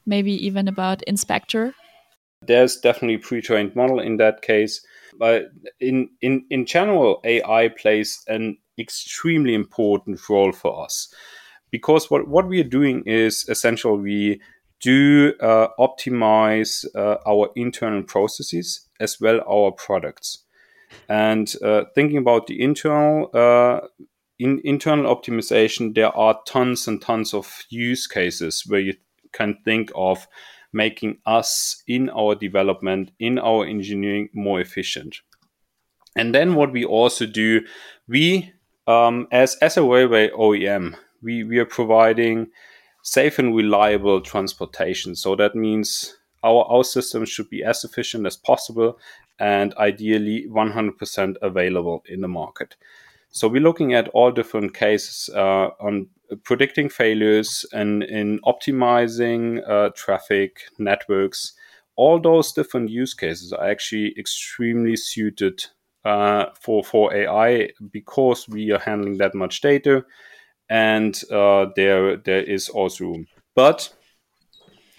Maybe 0.07 0.33
even 0.47 0.69
about 0.69 1.03
Inspekto. 1.09 1.73
There's 2.43 2.77
definitely 2.77 3.19
pre-trained 3.19 3.75
model 3.75 4.01
in 4.01 4.19
that 4.19 4.43
case, 4.43 4.85
but 5.19 5.47
in 5.81 6.11
in 6.21 6.45
in 6.51 6.67
general, 6.67 7.21
AI 7.25 7.69
plays 7.69 8.23
an 8.29 8.59
extremely 8.79 9.55
important 9.55 10.21
role 10.29 10.53
for 10.53 10.85
us 10.85 11.13
because 11.71 12.09
what, 12.09 12.29
what 12.29 12.47
we 12.47 12.61
are 12.61 12.71
doing 12.79 13.03
is 13.05 13.47
essentially 13.49 14.01
we 14.01 14.41
do 14.81 15.33
uh, 15.41 15.69
optimize 15.79 16.85
uh, 16.95 17.17
our 17.27 17.51
internal 17.57 18.03
processes 18.03 18.89
as 19.01 19.21
well 19.21 19.41
our 19.49 19.73
products 19.73 20.45
and 21.09 21.55
uh, 21.65 21.83
thinking 21.95 22.19
about 22.19 22.47
the 22.47 22.63
internal 22.63 23.29
uh, 23.35 23.81
in 24.39 24.61
internal 24.65 25.15
optimization 25.15 25.95
there 25.95 26.17
are 26.17 26.39
tons 26.47 26.87
and 26.87 27.03
tons 27.03 27.35
of 27.35 27.65
use 27.71 28.07
cases 28.07 28.63
where 28.69 28.81
you 28.81 28.95
can 29.35 29.59
think 29.65 29.91
of 29.95 30.27
making 30.73 31.19
us 31.27 31.83
in 31.87 32.09
our 32.11 32.35
development 32.35 33.11
in 33.19 33.39
our 33.39 33.67
engineering 33.67 34.29
more 34.33 34.61
efficient 34.61 35.21
and 36.17 36.35
then 36.35 36.55
what 36.55 36.73
we 36.73 36.85
also 36.85 37.27
do 37.27 37.61
we 38.09 38.53
um, 38.87 39.27
as 39.31 39.57
as 39.57 39.77
a 39.77 39.83
railway 39.83 40.29
OEM 40.31 40.97
we, 41.25 41.43
we 41.43 41.59
are 41.59 41.67
providing 41.67 42.49
safe 43.03 43.39
and 43.39 43.55
reliable 43.55 44.21
transportation. 44.21 45.17
So 45.17 45.35
that 45.37 45.55
means 45.57 46.17
our, 46.43 46.65
our 46.65 46.85
system 46.85 47.25
should 47.25 47.51
be 47.51 47.65
as 47.65 47.85
efficient 47.85 48.27
as 48.27 48.37
possible 48.37 48.99
and 49.39 49.75
ideally 49.75 50.47
100% 50.49 51.37
available 51.43 52.05
in 52.09 52.21
the 52.21 52.29
market. 52.29 52.77
So 53.35 53.49
we're 53.49 53.63
looking 53.63 53.95
at 53.95 54.07
all 54.11 54.31
different 54.31 54.75
cases 54.75 55.29
uh, 55.35 55.71
on 55.81 56.07
predicting 56.45 56.89
failures 56.89 57.65
and 57.73 58.05
in 58.05 58.39
optimizing 58.47 59.69
uh, 59.69 59.91
traffic 59.97 60.61
networks. 60.79 61.53
All 61.97 62.21
those 62.21 62.53
different 62.53 62.91
use 62.91 63.13
cases 63.13 63.53
are 63.53 63.69
actually 63.69 64.15
extremely 64.17 64.95
suited 64.95 65.65
uh, 66.05 66.47
for 66.61 66.85
for 66.85 67.13
AI 67.13 67.71
because 67.91 68.49
we 68.49 68.71
are 68.71 68.79
handling 68.79 69.19
that 69.19 69.35
much 69.35 69.61
data 69.61 70.05
and 70.71 71.21
uh, 71.33 71.67
there 71.75 72.17
there 72.17 72.43
is 72.43 72.69
also 72.69 73.05
room. 73.05 73.27
But 73.57 73.93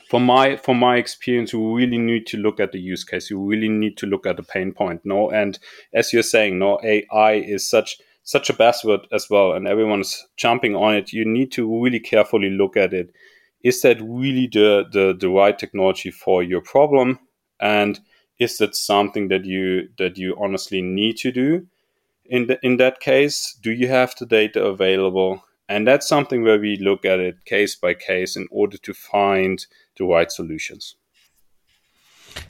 from 0.09 0.25
my 0.25 0.57
from 0.57 0.77
my 0.77 0.97
experience, 0.97 1.53
you 1.53 1.73
really 1.73 1.99
need 1.99 2.27
to 2.27 2.37
look 2.37 2.59
at 2.59 2.73
the 2.73 2.79
use 2.79 3.05
case. 3.05 3.29
You 3.29 3.41
really 3.41 3.69
need 3.69 3.95
to 3.97 4.07
look 4.07 4.25
at 4.27 4.35
the 4.35 4.43
pain 4.43 4.73
point. 4.73 5.01
No, 5.05 5.31
and 5.31 5.57
as 5.93 6.11
you're 6.11 6.23
saying, 6.23 6.59
no, 6.59 6.79
AI 6.83 7.33
is 7.33 7.69
such 7.69 7.97
such 8.25 8.49
a 8.49 8.53
buzzword 8.53 9.05
as 9.13 9.29
well, 9.29 9.53
and 9.53 9.67
everyone's 9.67 10.25
jumping 10.35 10.75
on 10.75 10.95
it. 10.95 11.13
You 11.13 11.25
need 11.25 11.51
to 11.53 11.83
really 11.83 11.99
carefully 11.99 12.49
look 12.49 12.75
at 12.75 12.93
it. 12.93 13.13
Is 13.63 13.81
that 13.81 14.01
really 14.01 14.49
the 14.51 14.83
the, 14.91 15.15
the 15.17 15.29
right 15.29 15.57
technology 15.57 16.11
for 16.11 16.43
your 16.43 16.61
problem? 16.61 17.19
And 17.59 17.99
is 18.37 18.57
that 18.57 18.75
something 18.75 19.29
that 19.29 19.45
you 19.45 19.89
that 19.97 20.17
you 20.17 20.35
honestly 20.37 20.81
need 20.81 21.17
to 21.17 21.31
do? 21.31 21.67
In 22.25 22.47
the, 22.47 22.59
in 22.63 22.77
that 22.77 22.99
case, 22.99 23.57
do 23.61 23.71
you 23.71 23.87
have 23.87 24.15
the 24.19 24.25
data 24.25 24.63
available? 24.65 25.45
And 25.69 25.87
that's 25.87 26.07
something 26.07 26.43
where 26.43 26.59
we 26.59 26.77
look 26.77 27.05
at 27.05 27.19
it 27.19 27.45
case 27.45 27.75
by 27.75 27.93
case 27.93 28.35
in 28.35 28.47
order 28.51 28.77
to 28.77 28.93
find 28.93 29.65
the 29.97 30.05
right 30.05 30.31
solutions. 30.31 30.95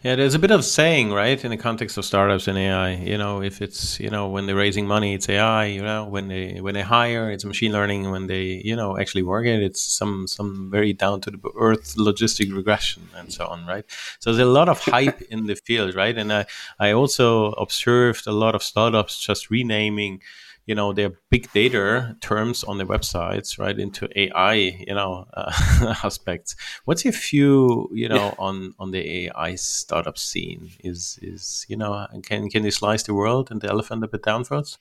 Yeah, 0.04 0.16
there's 0.16 0.34
a 0.36 0.40
bit 0.40 0.52
of 0.52 0.64
saying, 0.66 1.12
right, 1.12 1.44
in 1.44 1.52
the 1.52 1.58
context 1.58 1.98
of 1.98 2.06
startups 2.06 2.48
and 2.48 2.58
AI. 2.58 2.94
You 2.96 3.18
know, 3.18 3.42
if 3.42 3.62
it's 3.62 4.00
you 4.00 4.10
know 4.10 4.28
when 4.30 4.46
they're 4.46 4.56
raising 4.56 4.88
money, 4.88 5.14
it's 5.14 5.28
AI. 5.30 5.66
You 5.66 5.82
know, 5.84 6.06
when 6.06 6.28
they 6.28 6.60
when 6.62 6.74
they 6.74 6.82
hire, 6.82 7.30
it's 7.32 7.46
machine 7.46 7.72
learning. 7.72 8.10
When 8.10 8.28
they 8.28 8.62
you 8.64 8.76
know 8.76 8.98
actually 8.98 9.24
work 9.24 9.46
it, 9.46 9.62
it's 9.62 9.82
some 9.82 10.28
some 10.28 10.70
very 10.72 10.94
down 10.94 11.22
to 11.22 11.32
the 11.32 11.40
earth 11.60 11.96
logistic 11.98 12.54
regression 12.56 13.10
and 13.16 13.32
so 13.32 13.46
on, 13.46 13.66
right? 13.66 13.86
So 14.20 14.32
there's 14.32 14.48
a 14.48 14.52
lot 14.52 14.70
of 14.70 14.80
hype 14.80 15.22
in 15.24 15.46
the 15.48 15.56
field, 15.56 15.96
right? 15.96 16.18
And 16.18 16.32
I 16.34 16.46
I 16.80 16.92
also 16.92 17.52
observed 17.54 18.28
a 18.28 18.32
lot 18.32 18.56
of 18.56 18.64
startups 18.64 19.20
just 19.20 19.50
renaming 19.52 20.22
you 20.66 20.76
know 20.76 20.94
their 20.94 21.12
big 21.30 21.52
data 21.54 22.16
terms 22.22 22.64
on 22.64 22.78
their 22.78 22.88
websites 22.88 23.60
right 23.60 23.78
into 23.80 24.10
ai 24.20 24.54
you 24.54 24.94
know 24.94 25.26
uh, 25.34 25.96
aspects. 26.04 26.56
What's 26.86 27.06
your 27.06 27.14
view 27.14 27.90
you 27.94 28.10
know 28.10 28.34
on 28.40 28.74
on 28.80 28.92
the 28.92 29.28
ai 29.28 29.56
startup 29.56 30.18
scene? 30.18 30.72
Is 30.84 31.20
is 31.22 31.66
you 31.70 31.78
know 31.78 32.08
can 32.24 32.50
can 32.50 32.64
you 32.64 32.72
slice 32.72 33.04
the 33.04 33.14
world 33.14 33.52
and 33.52 33.62
the 33.62 33.70
elephant 33.70 34.04
a 34.04 34.08
bit 34.08 34.24
down 34.24 34.44
for 34.44 34.56
us? 34.56 34.78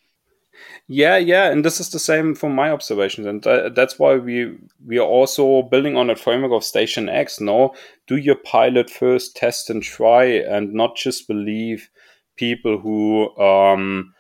Yeah 0.87 1.17
yeah 1.17 1.51
and 1.51 1.65
this 1.65 1.81
is 1.81 1.91
the 1.91 1.99
same 1.99 2.35
from 2.35 2.55
my 2.55 2.71
observations 2.71 3.27
and 3.27 3.47
uh, 3.47 3.71
that's 3.71 3.99
why 3.99 4.17
we 4.17 4.57
we 4.87 4.99
are 4.99 5.07
also 5.07 5.63
building 5.63 5.97
on 5.97 6.11
a 6.11 6.17
framework 6.17 6.53
of 6.53 6.63
station 6.63 7.09
x 7.09 7.41
no 7.41 7.75
do 8.07 8.17
your 8.17 8.37
pilot 8.37 8.89
first 8.89 9.37
test 9.37 9.69
and 9.69 9.83
try 9.83 10.25
and 10.25 10.73
not 10.73 10.97
just 10.97 11.27
believe 11.27 11.91
people 12.37 12.79
who 12.79 13.37
um 13.37 14.14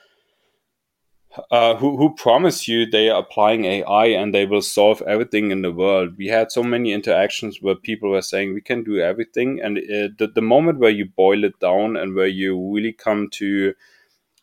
uh, 1.51 1.75
who 1.77 1.97
who 1.97 2.14
promise 2.14 2.68
you 2.68 2.87
they 2.87 3.09
are 3.09 3.20
applying 3.20 3.64
AI 3.64 4.07
and 4.07 4.35
they 4.35 4.47
will 4.47 4.62
solve 4.62 5.03
everything 5.03 5.51
in 5.51 5.62
the 5.62 5.73
world. 5.73 6.16
We 6.16 6.29
had 6.29 6.53
so 6.53 6.62
many 6.62 6.92
interactions 6.92 7.61
where 7.61 7.75
people 7.75 8.11
were 8.11 8.23
saying 8.23 8.55
we 8.55 8.61
can 8.61 8.85
do 8.85 9.01
everything, 9.01 9.61
and 9.61 9.79
uh, 9.79 10.09
the 10.18 10.31
the 10.35 10.42
moment 10.42 10.79
where 10.79 10.90
you 10.90 11.07
boil 11.07 11.44
it 11.44 11.59
down 11.61 11.97
and 11.97 12.14
where 12.14 12.27
you 12.27 12.73
really 12.73 12.92
come 12.92 13.29
to 13.33 13.75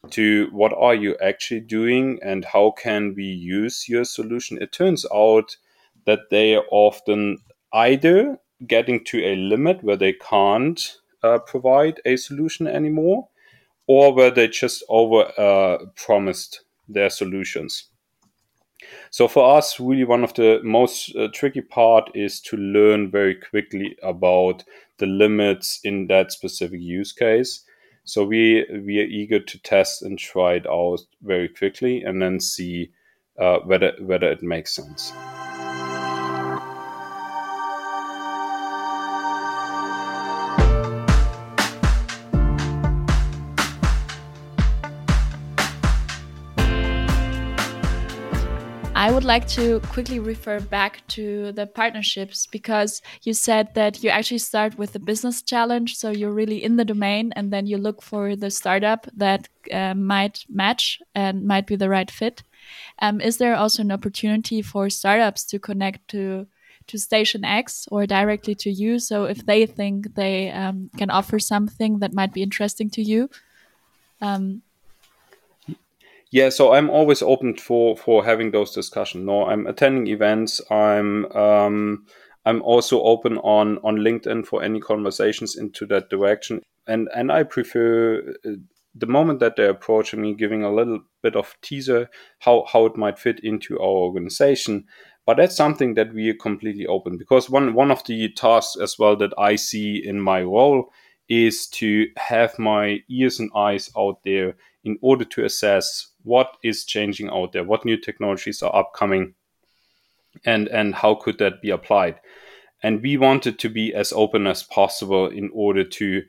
to 0.09 0.49
what 0.51 0.73
are 0.73 0.95
you 0.95 1.15
actually 1.21 1.59
doing 1.59 2.19
and 2.23 2.45
how 2.45 2.71
can 2.71 3.13
we 3.15 3.23
use 3.23 3.87
your 3.87 4.03
solution, 4.03 4.57
it 4.59 4.71
turns 4.71 5.05
out 5.13 5.57
that 6.05 6.31
they 6.31 6.55
are 6.55 6.65
often 6.71 7.37
either 7.71 8.39
getting 8.65 9.03
to 9.03 9.23
a 9.23 9.35
limit 9.35 9.83
where 9.83 9.95
they 9.95 10.13
can't 10.13 10.97
uh, 11.23 11.37
provide 11.39 12.01
a 12.05 12.15
solution 12.15 12.67
anymore, 12.67 13.27
or 13.87 14.13
where 14.13 14.31
they 14.31 14.47
just 14.47 14.83
over 14.89 15.31
uh, 15.37 15.85
promised 15.95 16.61
their 16.93 17.09
solutions. 17.09 17.85
So 19.11 19.27
for 19.27 19.57
us, 19.57 19.79
really 19.79 20.03
one 20.03 20.23
of 20.23 20.33
the 20.33 20.59
most 20.63 21.15
uh, 21.15 21.27
tricky 21.33 21.61
part 21.61 22.09
is 22.15 22.39
to 22.41 22.57
learn 22.57 23.11
very 23.11 23.35
quickly 23.35 23.95
about 24.01 24.63
the 24.97 25.05
limits 25.05 25.79
in 25.83 26.07
that 26.07 26.31
specific 26.31 26.81
use 26.81 27.11
case. 27.11 27.63
So 28.03 28.23
we 28.23 28.65
we 28.85 28.99
are 28.99 29.05
eager 29.05 29.39
to 29.39 29.61
test 29.61 30.01
and 30.01 30.17
try 30.17 30.53
it 30.55 30.67
out 30.67 31.01
very 31.21 31.47
quickly, 31.47 32.03
and 32.03 32.21
then 32.21 32.39
see 32.39 32.91
uh, 33.37 33.59
whether 33.59 33.93
whether 33.99 34.31
it 34.31 34.41
makes 34.41 34.75
sense. 34.75 35.13
I 49.11 49.13
would 49.13 49.25
like 49.25 49.47
to 49.49 49.81
quickly 49.81 50.19
refer 50.19 50.61
back 50.61 51.05
to 51.09 51.51
the 51.51 51.67
partnerships 51.67 52.47
because 52.47 53.01
you 53.23 53.33
said 53.33 53.73
that 53.73 54.01
you 54.01 54.09
actually 54.09 54.37
start 54.37 54.77
with 54.77 54.93
the 54.93 54.99
business 54.99 55.41
challenge. 55.41 55.97
So 55.97 56.11
you're 56.11 56.31
really 56.31 56.63
in 56.63 56.77
the 56.77 56.85
domain 56.85 57.33
and 57.35 57.51
then 57.51 57.67
you 57.67 57.77
look 57.77 58.01
for 58.01 58.37
the 58.37 58.49
startup 58.49 59.05
that 59.17 59.49
uh, 59.69 59.95
might 59.95 60.45
match 60.47 61.01
and 61.13 61.43
might 61.45 61.67
be 61.67 61.75
the 61.75 61.89
right 61.89 62.09
fit. 62.09 62.43
Um, 62.99 63.19
is 63.19 63.37
there 63.37 63.53
also 63.53 63.81
an 63.81 63.91
opportunity 63.91 64.61
for 64.61 64.89
startups 64.89 65.43
to 65.47 65.59
connect 65.59 66.07
to 66.11 66.47
to 66.87 66.97
Station 66.97 67.43
X 67.43 67.89
or 67.91 68.07
directly 68.07 68.55
to 68.55 68.71
you? 68.71 68.97
So 68.97 69.25
if 69.25 69.45
they 69.45 69.65
think 69.65 70.15
they 70.15 70.51
um, 70.51 70.89
can 70.95 71.09
offer 71.09 71.37
something 71.37 71.99
that 71.99 72.13
might 72.13 72.31
be 72.31 72.43
interesting 72.43 72.89
to 72.91 73.01
you, 73.01 73.29
um, 74.21 74.61
yeah 76.31 76.49
so 76.49 76.73
i'm 76.73 76.89
always 76.89 77.21
open 77.21 77.55
for 77.55 77.95
for 77.95 78.23
having 78.23 78.51
those 78.51 78.73
discussions 78.73 79.25
no 79.25 79.45
i'm 79.45 79.67
attending 79.67 80.07
events. 80.07 80.61
I'm 80.71 81.31
um 81.33 82.05
i'm 82.45 82.61
also 82.63 83.01
open 83.03 83.37
on 83.39 83.77
on 83.83 83.97
linkedin 83.97 84.45
for 84.45 84.63
any 84.63 84.79
conversations 84.79 85.55
into 85.55 85.85
that 85.87 86.09
direction. 86.09 86.61
And 86.87 87.09
and 87.15 87.31
i 87.31 87.43
prefer 87.43 88.33
uh, 88.45 88.51
the 88.95 89.07
moment 89.07 89.39
that 89.39 89.55
they 89.55 89.67
approach 89.67 90.13
me 90.13 90.33
giving 90.33 90.63
a 90.63 90.73
little 90.73 90.99
bit 91.21 91.35
of 91.35 91.55
teaser 91.61 92.09
how 92.39 92.65
how 92.71 92.85
it 92.85 92.97
might 92.97 93.19
fit 93.19 93.39
into 93.41 93.79
our 93.79 93.85
organization. 93.85 94.85
But 95.25 95.37
that's 95.37 95.55
something 95.55 95.93
that 95.93 96.13
we 96.13 96.29
are 96.29 96.33
completely 96.33 96.87
open 96.87 97.17
because 97.17 97.49
one 97.49 97.73
one 97.73 97.91
of 97.91 98.03
the 98.05 98.29
tasks 98.33 98.75
as 98.81 98.97
well 98.97 99.15
that 99.17 99.33
i 99.37 99.55
see 99.55 100.01
in 100.03 100.19
my 100.19 100.41
role 100.41 100.91
is 101.29 101.67
to 101.67 102.07
have 102.17 102.57
my 102.59 102.99
ears 103.09 103.39
and 103.39 103.51
eyes 103.55 103.89
out 103.97 104.17
there 104.25 104.55
in 104.83 104.97
order 105.01 105.23
to 105.23 105.45
assess 105.45 106.10
what 106.23 106.57
is 106.63 106.85
changing 106.85 107.29
out 107.29 107.53
there, 107.53 107.63
what 107.63 107.85
new 107.85 107.97
technologies 107.97 108.61
are 108.61 108.75
upcoming, 108.75 109.33
and 110.45 110.67
and 110.67 110.95
how 110.95 111.15
could 111.15 111.37
that 111.39 111.61
be 111.61 111.69
applied. 111.69 112.19
And 112.83 113.01
we 113.01 113.17
wanted 113.17 113.59
to 113.59 113.69
be 113.69 113.93
as 113.93 114.11
open 114.11 114.47
as 114.47 114.63
possible 114.63 115.27
in 115.27 115.49
order 115.53 115.83
to 115.83 116.23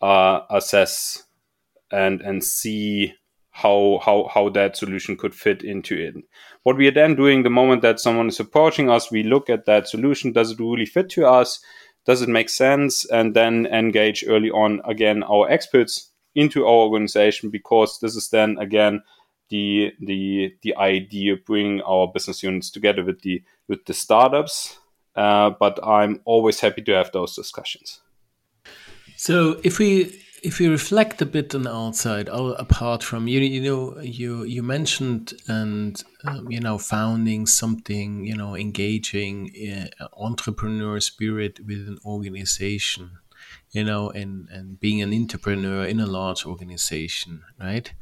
uh, 0.00 0.40
assess 0.50 1.24
and 1.90 2.20
and 2.20 2.42
see 2.42 3.14
how 3.50 4.00
how 4.04 4.28
how 4.32 4.48
that 4.50 4.76
solution 4.76 5.16
could 5.16 5.34
fit 5.34 5.62
into 5.62 5.96
it. 5.96 6.14
What 6.62 6.76
we 6.76 6.86
are 6.88 6.92
then 6.92 7.14
doing 7.14 7.42
the 7.42 7.50
moment 7.50 7.82
that 7.82 8.00
someone 8.00 8.28
is 8.28 8.40
approaching 8.40 8.90
us, 8.90 9.10
we 9.10 9.22
look 9.22 9.48
at 9.48 9.66
that 9.66 9.88
solution. 9.88 10.32
Does 10.32 10.50
it 10.50 10.60
really 10.60 10.86
fit 10.86 11.08
to 11.10 11.26
us? 11.26 11.60
Does 12.04 12.22
it 12.22 12.28
make 12.28 12.50
sense? 12.50 13.04
And 13.06 13.34
then 13.34 13.66
engage 13.66 14.24
early 14.28 14.50
on 14.50 14.80
again 14.84 15.22
our 15.22 15.50
experts 15.50 16.12
into 16.34 16.64
our 16.66 16.84
organization 16.86 17.50
because 17.50 17.98
this 18.00 18.14
is 18.14 18.28
then 18.28 18.58
again 18.58 19.02
the 19.48 19.92
the 20.00 20.54
the 20.62 20.76
idea 20.76 21.36
bringing 21.36 21.80
our 21.82 22.08
business 22.08 22.42
units 22.42 22.70
together 22.70 23.04
with 23.04 23.22
the 23.22 23.42
with 23.68 23.84
the 23.86 23.94
startups. 23.94 24.78
Uh, 25.14 25.50
but 25.58 25.78
I'm 25.82 26.20
always 26.26 26.60
happy 26.60 26.82
to 26.82 26.92
have 26.92 27.10
those 27.12 27.34
discussions. 27.34 28.02
So 29.16 29.60
if 29.64 29.78
we 29.78 30.22
if 30.42 30.60
we 30.60 30.68
reflect 30.68 31.22
a 31.22 31.26
bit 31.26 31.54
on 31.54 31.62
the 31.62 31.74
outside, 31.74 32.28
apart 32.28 33.02
from 33.02 33.26
you, 33.26 33.40
you 33.40 33.62
know, 33.62 33.98
you 34.00 34.44
you 34.44 34.62
mentioned 34.62 35.32
and 35.48 36.02
um, 36.24 36.50
you 36.50 36.60
know 36.60 36.78
founding 36.78 37.46
something, 37.46 38.24
you 38.24 38.36
know, 38.36 38.54
engaging 38.54 39.50
uh, 40.00 40.06
entrepreneur 40.16 41.00
spirit 41.00 41.58
with 41.66 41.88
an 41.88 41.98
organization, 42.04 43.10
you 43.70 43.84
know, 43.84 44.10
and 44.10 44.48
and 44.50 44.78
being 44.78 45.02
an 45.02 45.12
entrepreneur 45.12 45.84
in 45.84 45.98
a 45.98 46.06
large 46.06 46.44
organization, 46.46 47.42
right? 47.58 47.92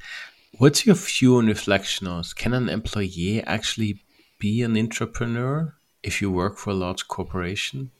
What's 0.59 0.87
your 0.87 0.95
view 0.95 1.39
and 1.39 1.49
reflection 1.49 2.07
on? 2.07 2.25
Can 2.37 2.53
an 2.55 2.69
employee 2.69 3.43
actually 3.43 4.05
be 4.39 4.63
an 4.63 4.77
entrepreneur 4.77 5.75
if 6.03 6.21
you 6.21 6.31
work 6.31 6.59
for 6.59 6.71
a 6.71 6.75
large 6.75 7.09
corporation? 7.09 7.91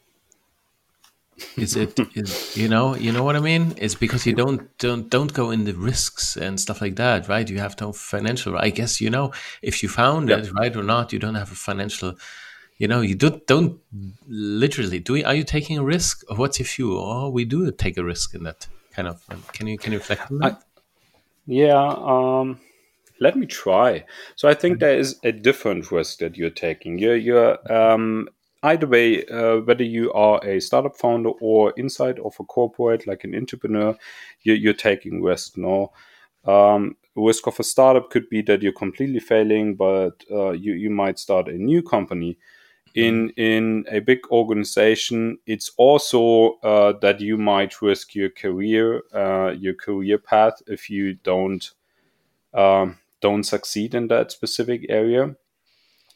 is 1.57 1.75
it 1.75 1.99
is 2.15 2.57
you 2.57 2.69
know 2.69 2.95
you 2.95 3.11
know 3.11 3.25
what 3.25 3.35
i 3.35 3.41
mean? 3.41 3.75
It's 3.77 3.97
because 3.97 4.25
you 4.25 4.35
don't 4.35 4.77
don't 4.79 5.11
don't 5.11 5.33
go 5.33 5.51
in 5.51 5.65
the 5.65 5.75
risks 5.75 6.37
and 6.37 6.61
stuff 6.61 6.81
like 6.81 6.97
that 6.97 7.29
right? 7.29 7.49
You 7.49 7.59
have 7.59 7.81
no 7.81 7.93
financial 7.93 8.57
i 8.57 8.71
guess 8.71 9.01
you 9.01 9.11
know 9.11 9.33
if 9.61 9.83
you 9.83 9.89
found 9.89 10.31
it 10.31 10.53
right 10.53 10.75
or 10.77 10.85
not 10.85 11.13
you 11.13 11.19
don't 11.19 11.35
have 11.35 11.51
a 11.51 11.57
financial 11.57 12.15
you 12.79 12.89
know 12.89 13.01
you 13.01 13.15
don't 13.15 13.47
don't 13.47 13.81
literally 14.29 15.01
do 15.01 15.15
we, 15.15 15.25
are 15.25 15.35
you 15.35 15.45
taking 15.45 15.79
a 15.79 15.85
risk? 15.85 16.23
Or 16.29 16.37
what's 16.37 16.59
your 16.59 16.67
view 16.67 16.97
or 16.97 17.27
oh, 17.27 17.29
we 17.31 17.45
do 17.45 17.71
take 17.73 17.97
a 17.97 18.05
risk 18.05 18.35
in 18.35 18.45
that 18.45 18.67
kind 18.93 19.09
of 19.09 19.23
can 19.53 19.67
you 19.67 19.79
can 19.79 19.93
you 19.93 19.99
reflect 19.99 20.31
on 20.31 20.39
that? 20.39 20.53
I, 20.53 20.74
yeah 21.47 21.95
um 21.99 22.59
let 23.21 23.37
me 23.37 23.47
try 23.47 24.05
so 24.35 24.49
i 24.49 24.55
think 24.55 24.75
mm-hmm. 24.75 24.87
there 24.87 24.99
is 24.99 25.19
a 25.25 25.33
different 25.33 25.91
risk 25.91 26.19
that 26.19 26.37
you're 26.37 26.51
taking 26.51 26.99
you're 26.99 27.17
you're 27.17 27.73
um 27.73 28.29
either 28.65 28.87
way, 28.87 29.25
uh, 29.27 29.59
whether 29.59 29.85
you 29.85 30.13
are 30.13 30.45
a 30.45 30.59
startup 30.59 30.97
founder 30.97 31.31
or 31.41 31.73
inside 31.77 32.19
of 32.21 32.35
a 32.41 32.45
corporate, 32.45 33.07
like 33.07 33.23
an 33.23 33.35
entrepreneur, 33.35 33.95
you're, 34.43 34.57
you're 34.57 34.73
taking 34.73 35.23
risk. 35.23 35.57
No, 35.57 35.93
um, 36.47 36.97
risk 37.15 37.47
of 37.47 37.61
a 37.61 37.63
startup 37.63 38.11
could 38.11 38.29
be 38.29 38.43
that 38.43 38.63
you're 38.63 38.73
completely 38.73 39.21
failing, 39.21 39.77
but 39.77 40.25
uh, 40.31 40.51
you 40.51 40.73
you 40.73 40.91
might 40.91 41.19
start 41.19 41.49
a 41.49 41.53
new 41.53 41.83
company. 41.83 42.39
In 42.95 43.31
in 43.31 43.85
a 43.91 43.99
big 43.99 44.21
organization, 44.31 45.39
it's 45.47 45.73
also 45.77 46.55
uh, 46.63 46.93
that 47.01 47.21
you 47.21 47.37
might 47.37 47.83
risk 47.83 48.15
your 48.15 48.31
career, 48.31 49.03
uh, 49.13 49.51
your 49.51 49.75
career 49.75 50.19
path 50.19 50.63
if 50.67 50.89
you 50.89 51.15
don't 51.15 51.73
um, 52.55 52.99
don't 53.21 53.43
succeed 53.43 53.95
in 53.95 54.09
that 54.09 54.31
specific 54.31 54.87
area 54.89 55.35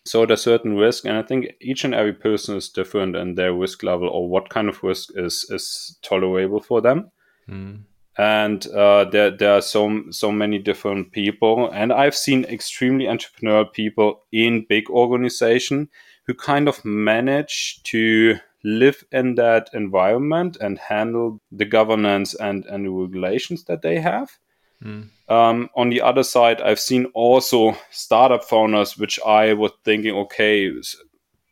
so 0.09 0.25
there's 0.25 0.43
certain 0.43 0.77
risk 0.77 1.05
and 1.05 1.17
i 1.17 1.23
think 1.23 1.47
each 1.61 1.85
and 1.85 1.95
every 1.95 2.13
person 2.13 2.57
is 2.57 2.69
different 2.69 3.15
in 3.15 3.35
their 3.35 3.53
risk 3.53 3.83
level 3.83 4.09
or 4.09 4.29
what 4.29 4.49
kind 4.49 4.69
of 4.69 4.83
risk 4.83 5.11
is 5.17 5.45
is 5.51 5.97
tolerable 6.03 6.61
for 6.61 6.81
them 6.81 7.11
mm. 7.49 7.79
and 8.17 8.67
uh, 8.69 9.05
there, 9.05 9.31
there 9.31 9.55
are 9.55 9.61
so 9.61 10.03
so 10.11 10.33
many 10.33 10.59
different 10.59 11.13
people 11.13 11.71
and 11.73 11.93
i've 11.93 12.17
seen 12.17 12.45
extremely 12.45 13.05
entrepreneurial 13.05 13.71
people 13.73 14.25
in 14.33 14.65
big 14.69 14.89
organization 14.91 15.89
who 16.29 16.35
kind 16.35 16.69
of 16.69 16.85
manage 16.85 17.83
to 17.83 18.39
live 18.63 19.03
in 19.11 19.35
that 19.35 19.69
environment 19.73 20.57
and 20.61 20.79
handle 20.79 21.41
the 21.51 21.65
governance 21.65 22.35
and 22.35 22.65
and 22.67 22.87
the 22.87 22.91
regulations 22.91 23.65
that 23.65 23.83
they 23.83 23.99
have 23.99 24.39
Mm. 24.83 25.09
Um, 25.29 25.71
on 25.75 25.91
the 25.91 26.01
other 26.01 26.23
side, 26.23 26.61
I've 26.61 26.81
seen 26.81 27.07
also 27.15 27.77
startup 27.91 28.45
founders, 28.45 28.97
which 28.97 29.19
I 29.27 29.53
was 29.53 29.73
thinking, 29.85 30.15
okay, 30.15 30.73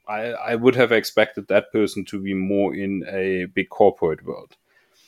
I, 0.09 0.21
I 0.33 0.55
would 0.55 0.77
have 0.77 0.93
expected 0.93 1.49
that 1.49 1.73
person 1.73 2.05
to 2.07 2.21
be 2.21 2.35
more 2.35 2.75
in 2.75 3.05
a 3.09 3.47
big 3.47 3.69
corporate 3.69 4.25
world. 4.25 4.57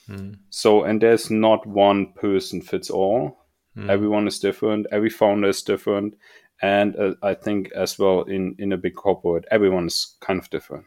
Mm. 0.09 0.39
So, 0.51 0.83
and 0.83 1.01
there's 1.01 1.31
not 1.31 1.67
one 1.67 2.13
person 2.15 2.61
fits 2.61 2.91
all. 2.91 3.39
Mm. 3.77 3.89
Everyone 3.89 4.27
is 4.27 4.39
different. 4.39 4.87
Every 4.91 5.11
founder 5.11 5.49
is 5.49 5.63
different, 5.63 6.15
and 6.61 6.97
uh, 6.97 7.15
I 7.23 7.35
think 7.35 7.73
as 7.73 7.99
well 7.99 8.23
in 8.23 8.55
in 8.59 8.73
a 8.73 8.77
big 8.77 8.95
corporate, 8.95 9.45
everyone 9.51 9.87
is 9.87 10.17
kind 10.21 10.39
of 10.39 10.51
different 10.51 10.87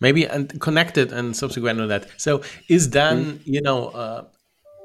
maybe 0.00 0.24
and 0.24 0.58
connected 0.60 1.12
and 1.12 1.36
subsequent 1.36 1.78
to 1.78 1.86
that 1.86 2.08
so 2.16 2.42
is 2.68 2.90
then 2.90 3.24
mm. 3.24 3.40
you 3.44 3.60
know 3.60 3.88
uh, 3.88 4.24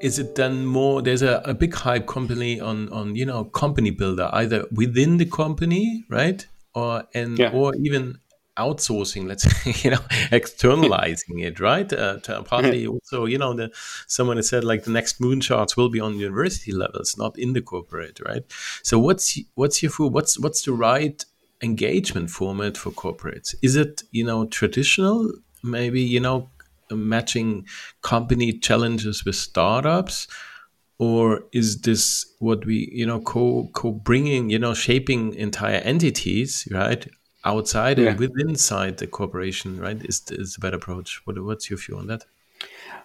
is 0.00 0.18
it 0.18 0.34
then 0.34 0.66
more 0.66 1.02
there's 1.02 1.22
a, 1.22 1.40
a 1.44 1.54
big 1.54 1.74
hype 1.74 2.06
company 2.06 2.60
on 2.60 2.88
on 2.90 3.14
you 3.14 3.24
know 3.24 3.44
company 3.44 3.90
builder 3.90 4.28
either 4.34 4.66
within 4.72 5.16
the 5.16 5.26
company 5.26 6.04
right 6.08 6.46
or 6.74 7.04
and 7.14 7.38
yeah. 7.38 7.50
or 7.52 7.74
even 7.76 8.18
outsourcing 8.58 9.26
let's 9.26 9.44
say 9.64 9.74
you 9.82 9.90
know 9.90 10.04
externalizing 10.30 11.38
it 11.40 11.58
right? 11.58 11.92
Uh, 11.92 12.18
partly 12.44 12.86
also 12.86 13.24
you 13.24 13.38
know 13.38 13.54
the 13.54 13.70
someone 14.06 14.36
has 14.36 14.48
said 14.48 14.64
like 14.64 14.84
the 14.84 14.90
next 14.90 15.20
moon 15.20 15.40
moonshots 15.40 15.76
will 15.76 15.88
be 15.88 16.00
on 16.00 16.18
university 16.18 16.72
levels 16.72 17.16
not 17.16 17.38
in 17.38 17.52
the 17.52 17.62
corporate 17.62 18.20
right? 18.26 18.44
So 18.82 18.98
what's 18.98 19.38
what's 19.54 19.82
your 19.82 19.92
what's 20.10 20.38
what's 20.38 20.62
the 20.62 20.72
right 20.72 21.24
engagement 21.62 22.30
format 22.30 22.76
for 22.76 22.90
corporates? 22.90 23.54
Is 23.62 23.76
it 23.76 24.02
you 24.10 24.24
know 24.24 24.46
traditional 24.46 25.32
maybe 25.62 26.02
you 26.02 26.20
know 26.20 26.50
matching 26.90 27.66
company 28.02 28.52
challenges 28.52 29.24
with 29.24 29.36
startups? 29.36 30.28
Or 30.98 31.44
is 31.52 31.80
this 31.80 32.26
what 32.38 32.64
we 32.66 32.90
you 32.92 33.06
know 33.06 33.20
co 33.20 33.70
co 33.72 33.92
bringing 33.92 34.50
you 34.50 34.58
know 34.58 34.74
shaping 34.74 35.34
entire 35.34 35.78
entities 35.78 36.68
right 36.70 37.08
outside 37.44 37.98
yeah. 37.98 38.10
and 38.10 38.18
within 38.18 38.50
inside 38.50 38.98
the 38.98 39.06
corporation 39.06 39.80
right 39.80 40.00
is 40.04 40.22
is 40.30 40.56
a 40.56 40.60
better 40.60 40.76
approach. 40.76 41.20
What, 41.24 41.42
what's 41.42 41.70
your 41.70 41.78
view 41.78 41.98
on 41.98 42.06
that? 42.08 42.24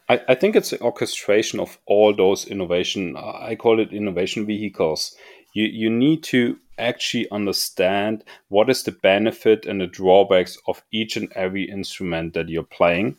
I, 0.10 0.22
I 0.30 0.36
think 0.36 0.56
it's 0.56 0.70
the 0.70 0.82
orchestration 0.82 1.60
of 1.60 1.78
all 1.86 2.14
those 2.14 2.46
innovation 2.46 3.18
i 3.18 3.56
call 3.56 3.80
it 3.80 3.94
innovation 3.94 4.46
vehicles. 4.46 5.16
You 5.54 5.66
you 5.66 5.90
need 5.90 6.24
to 6.24 6.58
actually 6.78 7.30
understand 7.32 8.24
what 8.50 8.70
is 8.70 8.84
the 8.84 8.92
benefit 8.92 9.66
and 9.66 9.82
the 9.82 9.88
drawbacks 9.88 10.58
of 10.68 10.84
each 10.92 11.18
and 11.18 11.32
every 11.34 11.64
instrument 11.70 12.34
that 12.34 12.50
you're 12.50 12.64
playing. 12.64 13.18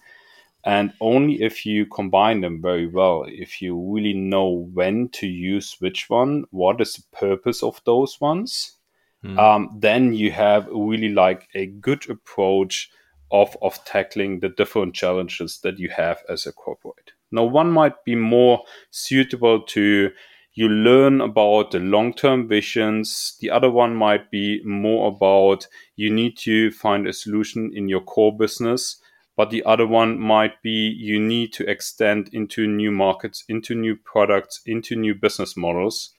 And 0.65 0.93
only 1.01 1.43
if 1.43 1.65
you 1.65 1.87
combine 1.87 2.41
them 2.41 2.61
very 2.61 2.87
well, 2.87 3.25
if 3.27 3.63
you 3.63 3.77
really 3.77 4.13
know 4.13 4.69
when 4.75 5.09
to 5.11 5.27
use 5.27 5.77
which 5.79 6.11
one, 6.11 6.45
what 6.51 6.81
is 6.81 6.95
the 6.95 7.03
purpose 7.17 7.63
of 7.63 7.81
those 7.85 8.21
ones, 8.21 8.78
mm. 9.25 9.39
um, 9.39 9.77
then 9.79 10.13
you 10.13 10.31
have 10.33 10.67
really 10.69 11.09
like 11.09 11.49
a 11.55 11.67
good 11.67 12.09
approach 12.11 12.91
of 13.31 13.57
of 13.61 13.85
tackling 13.85 14.41
the 14.41 14.49
different 14.49 14.95
challenges 14.95 15.61
that 15.63 15.79
you 15.79 15.91
have 15.91 16.23
as 16.29 16.47
a 16.47 16.53
corporate. 16.53 17.13
Now, 17.31 17.45
one 17.45 17.71
might 17.71 18.05
be 18.05 18.15
more 18.15 18.63
suitable 18.91 19.63
to 19.63 20.11
you 20.55 20.69
learn 20.69 21.21
about 21.21 21.71
the 21.71 21.79
long 21.79 22.15
term 22.15 22.49
visions. 22.49 23.37
The 23.41 23.51
other 23.51 23.71
one 23.71 23.95
might 23.95 24.31
be 24.31 24.63
more 24.65 25.09
about 25.09 25.67
you 25.97 26.11
need 26.11 26.39
to 26.39 26.71
find 26.71 27.07
a 27.07 27.13
solution 27.13 27.71
in 27.75 27.89
your 27.89 28.01
core 28.01 28.37
business 28.37 29.01
but 29.39 29.51
the 29.51 29.63
other 29.65 29.87
one 29.87 30.19
might 30.19 30.61
be 30.63 30.93
you 30.99 31.21
need 31.21 31.53
to 31.53 31.71
extend 31.71 32.29
into 32.33 32.67
new 32.67 32.91
markets, 32.91 33.45
into 33.49 33.73
new 33.73 33.95
products, 33.95 34.61
into 34.67 34.97
new 34.97 35.15
business 35.15 35.57
models. 35.57 36.13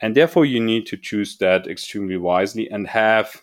And 0.00 0.14
therefore 0.14 0.44
you 0.44 0.60
need 0.60 0.86
to 0.86 0.96
choose 0.96 1.36
that 1.38 1.66
extremely 1.66 2.16
wisely 2.16 2.70
and 2.70 2.86
have 2.88 3.42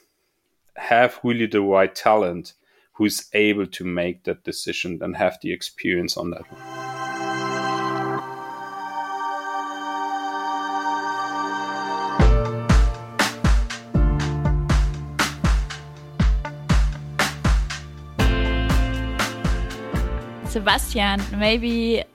have 0.78 1.20
really 1.24 1.46
the 1.46 1.62
right 1.62 1.94
talent 1.94 2.54
who's 2.94 3.30
able 3.34 3.66
to 3.66 3.84
make 3.84 4.24
that 4.24 4.44
decision 4.44 5.00
and 5.02 5.16
have 5.18 5.38
the 5.42 5.52
experience 5.52 6.18
on 6.18 6.32
that 6.32 6.44
one. 6.52 6.62
Sebastian, 20.48 21.22
maybe 21.38 22.06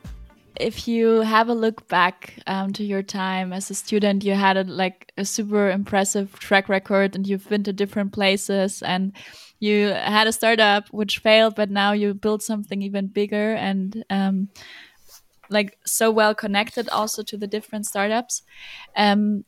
if 0.60 0.86
you 0.86 1.20
have 1.22 1.48
a 1.48 1.54
look 1.54 1.88
back 1.88 2.38
um, 2.46 2.72
to 2.74 2.84
your 2.84 3.02
time 3.02 3.52
as 3.52 3.70
a 3.70 3.74
student, 3.74 4.24
you 4.24 4.34
had 4.34 4.56
a, 4.56 4.64
like 4.64 5.12
a 5.16 5.24
super 5.24 5.70
impressive 5.70 6.38
track 6.38 6.68
record, 6.68 7.16
and 7.16 7.26
you've 7.26 7.48
been 7.48 7.64
to 7.64 7.72
different 7.72 8.12
places, 8.12 8.82
and 8.82 9.12
you 9.58 9.88
had 9.88 10.26
a 10.26 10.32
startup 10.32 10.88
which 10.88 11.18
failed, 11.18 11.54
but 11.54 11.70
now 11.70 11.92
you 11.92 12.14
built 12.14 12.42
something 12.42 12.82
even 12.82 13.06
bigger 13.06 13.54
and 13.54 14.04
um, 14.10 14.48
like 15.48 15.78
so 15.84 16.10
well 16.10 16.34
connected 16.34 16.88
also 16.90 17.22
to 17.22 17.36
the 17.36 17.46
different 17.46 17.86
startups. 17.86 18.42
Um, 18.96 19.44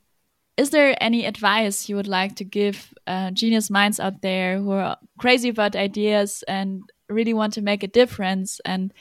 is 0.57 0.71
there 0.71 0.97
any 1.01 1.25
advice 1.25 1.89
you 1.89 1.97
would 1.97 2.09
like 2.09 2.37
to 2.37 2.45
give 2.45 2.93
uh, 3.07 3.31
genius 3.31 3.71
minds 3.71 3.99
out 3.99 4.21
there 4.21 4.59
who 4.59 4.73
are 4.73 4.99
crazy 5.19 5.49
about 5.49 5.77
ideas 5.77 6.45
and 6.47 6.83
really 7.13 7.35
want 7.35 7.53
to 7.55 7.63
make 7.63 7.83
a 7.83 7.89
difference? 7.89 8.61
And 8.65 8.93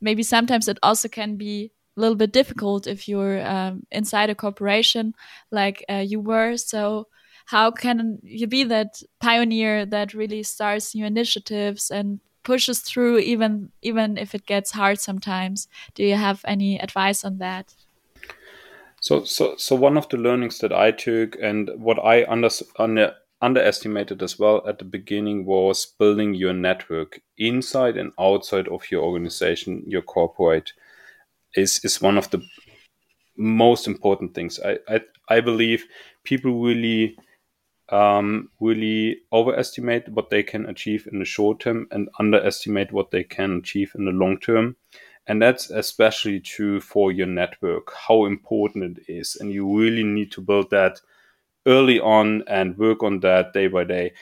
maybe 0.00 0.22
sometimes 0.22 0.68
it 0.68 0.78
also 0.82 1.08
can 1.08 1.36
be 1.36 1.72
a 1.96 2.00
little 2.00 2.16
bit 2.16 2.32
difficult 2.32 2.86
if 2.86 3.08
you're 3.08 3.46
um, 3.46 3.86
inside 3.90 4.30
a 4.30 4.34
corporation 4.34 5.14
like 5.50 5.84
uh, 5.88 6.04
you 6.06 6.20
were. 6.20 6.56
So, 6.56 7.08
how 7.46 7.70
can 7.70 8.20
you 8.22 8.46
be 8.46 8.64
that 8.64 9.02
pioneer 9.20 9.84
that 9.86 10.14
really 10.14 10.42
starts 10.42 10.94
new 10.94 11.04
initiatives 11.04 11.90
and 11.90 12.20
pushes 12.42 12.80
through 12.80 13.18
even 13.18 13.70
even 13.82 14.16
if 14.16 14.34
it 14.34 14.46
gets 14.46 14.70
hard 14.70 15.00
sometimes? 15.00 15.68
Do 15.94 16.04
you 16.04 16.14
have 16.14 16.44
any 16.46 16.80
advice 16.80 17.24
on 17.24 17.38
that? 17.38 17.74
So, 19.00 19.24
so, 19.24 19.56
so 19.56 19.76
one 19.76 19.96
of 19.96 20.08
the 20.10 20.18
learnings 20.18 20.58
that 20.58 20.72
I 20.72 20.90
took 20.90 21.34
and 21.40 21.70
what 21.76 21.98
I 21.98 22.24
under, 22.28 22.50
under, 22.78 23.14
underestimated 23.42 24.22
as 24.22 24.38
well 24.38 24.62
at 24.66 24.78
the 24.78 24.84
beginning 24.84 25.46
was 25.46 25.86
building 25.98 26.34
your 26.34 26.52
network 26.52 27.20
inside 27.38 27.96
and 27.96 28.12
outside 28.18 28.68
of 28.68 28.90
your 28.90 29.02
organization, 29.02 29.82
your 29.86 30.02
corporate 30.02 30.72
is, 31.54 31.80
is 31.84 32.02
one 32.02 32.18
of 32.18 32.30
the 32.30 32.42
most 33.36 33.86
important 33.86 34.34
things. 34.34 34.60
I, 34.60 34.78
I, 34.88 35.00
I 35.28 35.40
believe 35.40 35.86
people 36.24 36.60
really, 36.60 37.16
um, 37.88 38.50
really 38.60 39.18
overestimate 39.32 40.08
what 40.10 40.30
they 40.30 40.42
can 40.42 40.66
achieve 40.66 41.08
in 41.10 41.18
the 41.18 41.24
short 41.24 41.60
term 41.60 41.86
and 41.90 42.08
underestimate 42.18 42.92
what 42.92 43.10
they 43.10 43.24
can 43.24 43.58
achieve 43.58 43.92
in 43.94 44.04
the 44.04 44.12
long 44.12 44.38
term. 44.38 44.76
And 45.26 45.40
that's 45.40 45.70
especially 45.70 46.40
true 46.40 46.80
for 46.80 47.12
your 47.12 47.26
network, 47.26 47.92
how 47.94 48.24
important 48.24 48.98
it 48.98 49.12
is. 49.12 49.36
And 49.40 49.52
you 49.52 49.78
really 49.78 50.04
need 50.04 50.32
to 50.32 50.40
build 50.40 50.70
that 50.70 51.00
early 51.70 52.00
on 52.00 52.42
and 52.46 52.76
work 52.76 53.02
on 53.02 53.20
that 53.20 53.52
day 53.52 53.68
by 53.68 53.84
day. 53.84 54.12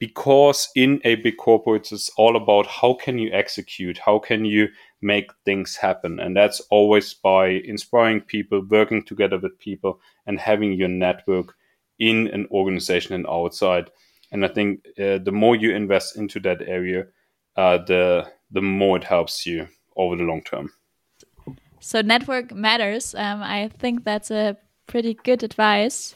Because 0.00 0.68
in 0.76 1.00
a 1.04 1.16
big 1.16 1.36
corporate, 1.38 1.90
it's 1.90 2.10
all 2.16 2.36
about 2.36 2.66
how 2.66 2.94
can 2.94 3.18
you 3.18 3.30
execute, 3.32 3.98
how 3.98 4.18
can 4.18 4.44
you 4.44 4.68
make 5.00 5.30
things 5.44 5.76
happen. 5.76 6.20
And 6.20 6.36
that's 6.36 6.60
always 6.70 7.14
by 7.14 7.48
inspiring 7.64 8.20
people, 8.20 8.64
working 8.70 9.02
together 9.02 9.38
with 9.38 9.58
people, 9.58 10.00
and 10.26 10.38
having 10.38 10.72
your 10.74 10.88
network 10.88 11.54
in 11.98 12.28
an 12.28 12.46
organization 12.50 13.14
and 13.14 13.26
outside. 13.26 13.90
And 14.30 14.44
I 14.44 14.48
think 14.48 14.86
uh, 15.00 15.18
the 15.18 15.32
more 15.32 15.56
you 15.56 15.74
invest 15.74 16.16
into 16.16 16.38
that 16.40 16.62
area, 16.62 17.06
uh, 17.56 17.78
the 17.78 18.30
the 18.50 18.62
more 18.62 18.96
it 18.96 19.04
helps 19.04 19.46
you 19.46 19.68
over 19.96 20.16
the 20.16 20.22
long 20.22 20.42
term. 20.42 20.70
So 21.80 22.00
network 22.02 22.54
matters. 22.54 23.14
Um, 23.14 23.42
I 23.42 23.70
think 23.78 24.04
that's 24.04 24.30
a 24.30 24.56
pretty 24.86 25.14
good 25.14 25.42
advice. 25.42 26.14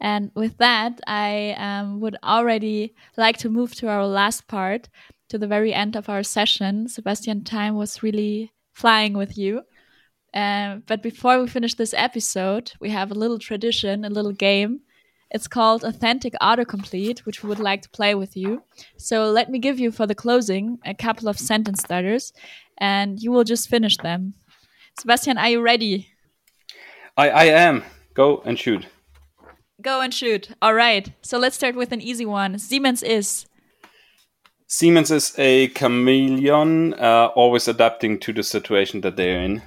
And 0.00 0.30
with 0.34 0.58
that, 0.58 1.00
I 1.06 1.56
um, 1.58 2.00
would 2.00 2.16
already 2.22 2.94
like 3.16 3.36
to 3.38 3.48
move 3.48 3.74
to 3.76 3.88
our 3.88 4.06
last 4.06 4.46
part, 4.46 4.88
to 5.28 5.38
the 5.38 5.48
very 5.48 5.74
end 5.74 5.96
of 5.96 6.08
our 6.08 6.22
session. 6.22 6.88
Sebastian, 6.88 7.44
time 7.44 7.74
was 7.74 8.02
really 8.02 8.52
flying 8.72 9.14
with 9.14 9.36
you. 9.36 9.62
Um, 10.34 10.82
but 10.86 11.02
before 11.02 11.40
we 11.40 11.48
finish 11.48 11.74
this 11.74 11.94
episode, 11.94 12.72
we 12.80 12.90
have 12.90 13.10
a 13.10 13.14
little 13.14 13.38
tradition, 13.38 14.04
a 14.04 14.10
little 14.10 14.32
game. 14.32 14.80
It's 15.30 15.48
called 15.48 15.84
Authentic 15.84 16.34
Autocomplete, 16.40 17.20
which 17.20 17.42
we 17.42 17.48
would 17.48 17.58
like 17.58 17.82
to 17.82 17.90
play 17.90 18.14
with 18.14 18.36
you. 18.36 18.62
So 18.96 19.30
let 19.30 19.50
me 19.50 19.58
give 19.58 19.78
you 19.78 19.90
for 19.90 20.06
the 20.06 20.14
closing 20.14 20.78
a 20.86 20.94
couple 20.94 21.28
of 21.28 21.38
sentence 21.38 21.80
starters, 21.80 22.32
and 22.78 23.20
you 23.20 23.32
will 23.32 23.44
just 23.44 23.68
finish 23.68 23.96
them. 23.98 24.34
Sebastian, 24.98 25.38
are 25.38 25.48
you 25.48 25.60
ready? 25.60 26.08
I, 27.16 27.30
I 27.30 27.44
am. 27.44 27.84
Go 28.14 28.42
and 28.44 28.58
shoot. 28.58 28.86
Go 29.80 30.00
and 30.00 30.12
shoot. 30.12 30.50
All 30.60 30.74
right. 30.74 31.12
So 31.22 31.38
let's 31.38 31.56
start 31.56 31.76
with 31.76 31.92
an 31.92 32.00
easy 32.00 32.26
one. 32.26 32.58
Siemens 32.58 33.02
is. 33.02 33.46
Siemens 34.66 35.10
is 35.10 35.34
a 35.38 35.68
chameleon, 35.68 36.94
uh, 36.94 37.30
always 37.34 37.68
adapting 37.68 38.18
to 38.20 38.32
the 38.32 38.42
situation 38.42 39.00
that 39.00 39.16
they're 39.16 39.40
in. 39.40 39.62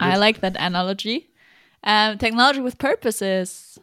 I 0.00 0.16
like 0.16 0.40
that 0.40 0.56
analogy. 0.58 1.30
Um, 1.84 2.18
technology 2.18 2.60
with 2.60 2.78
purposes. 2.78 3.78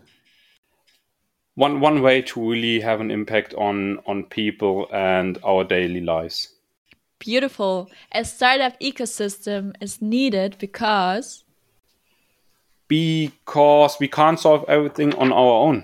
One 1.55 1.79
one 1.79 2.01
way 2.01 2.23
to 2.23 2.49
really 2.49 2.79
have 2.79 2.99
an 2.99 3.11
impact 3.11 3.53
on 3.53 3.99
on 4.07 4.23
people 4.23 4.87
and 4.91 5.37
our 5.43 5.63
daily 5.63 6.01
lives 6.01 6.53
beautiful. 7.23 7.89
A 8.11 8.25
startup 8.25 8.77
ecosystem 8.81 9.73
is 9.79 10.01
needed 10.01 10.57
because 10.59 11.42
because 12.93 13.97
we 13.99 14.07
can't 14.07 14.39
solve 14.39 14.63
everything 14.67 15.15
on 15.15 15.31
our 15.31 15.55
own. 15.67 15.83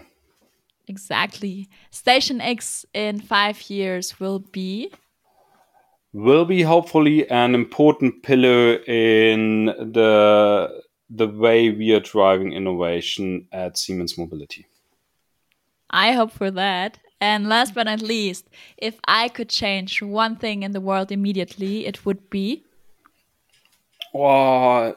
Exactly. 0.88 1.68
StationX 1.92 2.86
in 2.94 3.20
5 3.20 3.70
years 3.70 4.20
will 4.20 4.40
be 4.40 4.92
will 6.14 6.46
be 6.46 6.62
hopefully 6.64 7.30
an 7.30 7.56
important 7.56 8.22
pillar 8.22 8.76
in 8.88 9.66
the 9.98 10.12
the 11.10 11.28
way 11.28 11.72
we 11.72 11.88
are 11.96 12.06
driving 12.14 12.54
innovation 12.54 13.48
at 13.52 13.78
Siemens 13.78 14.16
Mobility. 14.18 14.66
I 15.90 16.12
hope 16.12 16.32
for 16.32 16.52
that. 16.52 17.00
And 17.22 17.50
last 17.50 17.74
but 17.74 17.86
not 17.86 18.02
least, 18.02 18.46
if 18.78 18.96
I 19.08 19.30
could 19.30 19.50
change 19.50 20.02
one 20.02 20.36
thing 20.36 20.64
in 20.64 20.72
the 20.74 20.82
world 20.90 21.12
immediately, 21.12 21.88
it 21.88 22.06
would 22.06 22.30
be. 22.30 22.64
Well, 24.14 24.96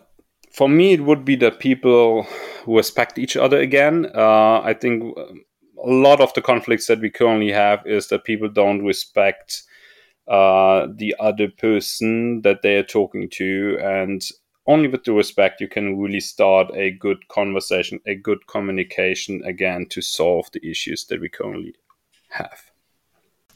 for 0.53 0.69
me, 0.69 0.93
it 0.93 1.05
would 1.05 1.25
be 1.25 1.37
that 1.37 1.61
people 1.61 2.27
respect 2.67 3.19
each 3.19 3.37
other 3.37 3.59
again. 3.59 4.07
Uh, 4.15 4.61
I 4.61 4.75
think 4.75 5.17
a 5.17 5.91
lot 5.91 6.21
of 6.21 6.33
the 6.35 6.43
conflicts 6.43 6.87
that 6.87 7.01
we 7.01 7.11
currently 7.11 7.51
have 7.53 7.87
is 7.87 8.09
that 8.09 8.25
people 8.25 8.49
don't 8.49 8.85
respect 8.85 9.63
uh, 10.29 10.87
the 10.95 11.15
other 11.19 11.49
person 11.49 12.43
that 12.43 12.63
they 12.63 12.77
are 12.77 12.85
talking 12.85 13.29
to, 13.31 13.79
and 13.83 14.23
only 14.67 14.89
with 14.89 15.05
the 15.05 15.13
respect 15.13 15.61
you 15.61 15.69
can 15.69 15.99
really 15.99 16.21
start 16.21 16.71
a 16.75 16.91
good 16.93 17.27
conversation, 17.29 17.99
a 18.07 18.15
good 18.15 18.47
communication 18.47 19.43
again 19.45 19.87
to 19.91 20.01
solve 20.01 20.47
the 20.53 20.65
issues 20.65 21.07
that 21.07 21.21
we 21.21 21.29
currently 21.29 21.75
have. 22.29 22.71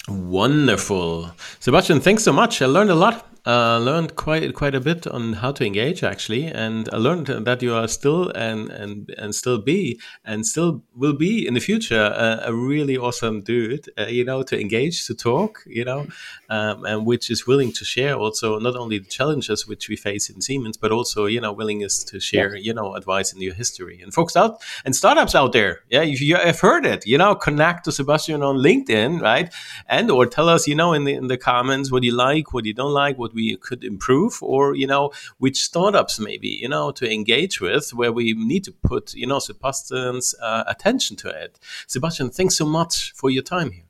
Wonderful. 0.09 1.31
Sebastian, 1.61 2.01
thanks 2.01 2.25
so 2.25 2.33
much. 2.33 2.63
I 2.63 2.67
learned 2.67 2.91
a 2.91 2.95
lot 2.95 3.36
uh, 3.47 3.79
learned 3.79 4.17
quite 4.17 4.53
quite 4.55 4.75
a 4.75 4.81
bit 4.81 5.07
on 5.07 5.35
how 5.35 5.53
to 5.53 5.65
engage 5.65 6.03
actually, 6.03 6.47
and 6.47 6.89
I 6.93 6.97
learned 6.97 7.29
that 7.29 7.63
you 7.63 7.75
are 7.75 7.87
still 7.87 8.31
and 8.31 8.69
and 8.71 9.15
and 9.17 9.35
still 9.35 9.59
be 9.59 10.01
and 10.25 10.45
still 10.45 10.83
will 10.97 11.13
be 11.13 11.47
in 11.47 11.55
the 11.55 11.61
future 11.61 12.03
a, 12.03 12.51
a 12.51 12.53
really 12.53 12.97
awesome 12.97 13.43
dude. 13.43 13.89
Uh, 13.97 14.07
you 14.07 14.25
know, 14.25 14.43
to 14.43 14.61
engage, 14.61 15.07
to 15.07 15.15
talk, 15.15 15.63
you 15.67 15.85
know, 15.85 16.07
um, 16.51 16.85
and 16.85 17.07
which 17.07 17.31
is 17.31 17.47
willing 17.47 17.71
to 17.73 17.85
share 17.85 18.17
also 18.17 18.59
not 18.59 18.75
only 18.75 18.99
the 18.99 19.09
challenges 19.09 19.67
which 19.69 19.89
we 19.89 19.95
face 19.95 20.29
in 20.29 20.41
Siemens, 20.41 20.77
but 20.77 20.91
also 20.91 21.27
you 21.27 21.41
know 21.41 21.53
willingness 21.53 22.03
to 22.03 22.19
share 22.19 22.57
you 22.57 22.75
know 22.75 22.95
advice 22.97 23.33
in 23.33 23.41
your 23.41 23.55
history 23.55 24.01
and 24.03 24.13
folks 24.13 24.35
out 24.35 24.61
and 24.85 24.97
startups 24.97 25.37
out 25.37 25.53
there. 25.53 25.83
Yeah, 25.89 26.03
if 26.03 26.21
you 26.21 26.35
have 26.35 26.59
heard 26.59 26.85
it, 26.85 27.07
you 27.07 27.17
know, 27.17 27.37
connect 27.37 27.85
to 27.85 27.93
Sebastian 27.93 28.43
on 28.43 28.57
LinkedIn, 28.57 29.21
right, 29.21 29.55
and 29.89 30.11
or 30.11 30.27
tell 30.27 30.49
us 30.49 30.67
you 30.67 30.75
know 30.75 30.93
in 30.93 31.05
the 31.05 31.15
in 31.15 31.29
the 31.29 31.39
comments 31.39 31.93
what 31.93 32.03
you 32.03 32.13
like, 32.13 32.53
what 32.53 32.65
you 32.65 32.75
don't 32.75 32.93
like, 32.93 33.17
what 33.17 33.36
we 33.37 33.57
could 33.57 33.85
improve 33.85 34.33
or 34.43 34.75
you 34.75 34.87
know 34.87 35.05
which 35.39 35.59
startups 35.63 36.19
maybe 36.19 36.49
you 36.49 36.69
know 36.69 36.91
to 36.91 37.05
engage 37.19 37.61
with 37.61 37.95
where 37.95 38.13
we 38.13 38.33
need 38.33 38.65
to 38.65 38.73
put 38.73 39.15
you 39.15 39.27
know 39.27 39.39
sebastian's 39.39 40.35
uh, 40.43 40.65
attention 40.67 41.15
to 41.17 41.29
it 41.29 41.61
sebastian 41.87 42.29
thanks 42.31 42.57
so 42.57 42.67
much 42.79 43.13
for 43.15 43.29
your 43.31 43.43
time 43.43 43.71
here 43.71 43.89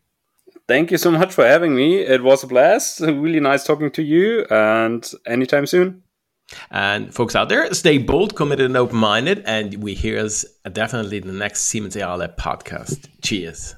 thank 0.68 0.90
you 0.90 0.98
so 0.98 1.10
much 1.10 1.32
for 1.32 1.46
having 1.46 1.74
me 1.74 1.88
it 2.14 2.22
was 2.22 2.42
a 2.42 2.46
blast 2.46 3.00
really 3.00 3.40
nice 3.40 3.64
talking 3.64 3.90
to 3.90 4.02
you 4.02 4.44
and 4.50 5.12
anytime 5.26 5.66
soon 5.66 6.02
and 6.70 7.12
folks 7.12 7.34
out 7.34 7.48
there, 7.48 7.72
stay 7.74 7.98
bold, 7.98 8.36
committed, 8.36 8.66
and 8.66 8.76
open 8.76 8.96
minded. 8.96 9.42
And 9.46 9.82
we 9.82 9.94
hear 9.94 10.18
us 10.18 10.44
definitely 10.72 11.18
in 11.18 11.26
the 11.26 11.32
next 11.32 11.62
Siemens 11.62 11.96
AI 11.96 12.28
podcast. 12.38 13.08
Cheers. 13.22 13.74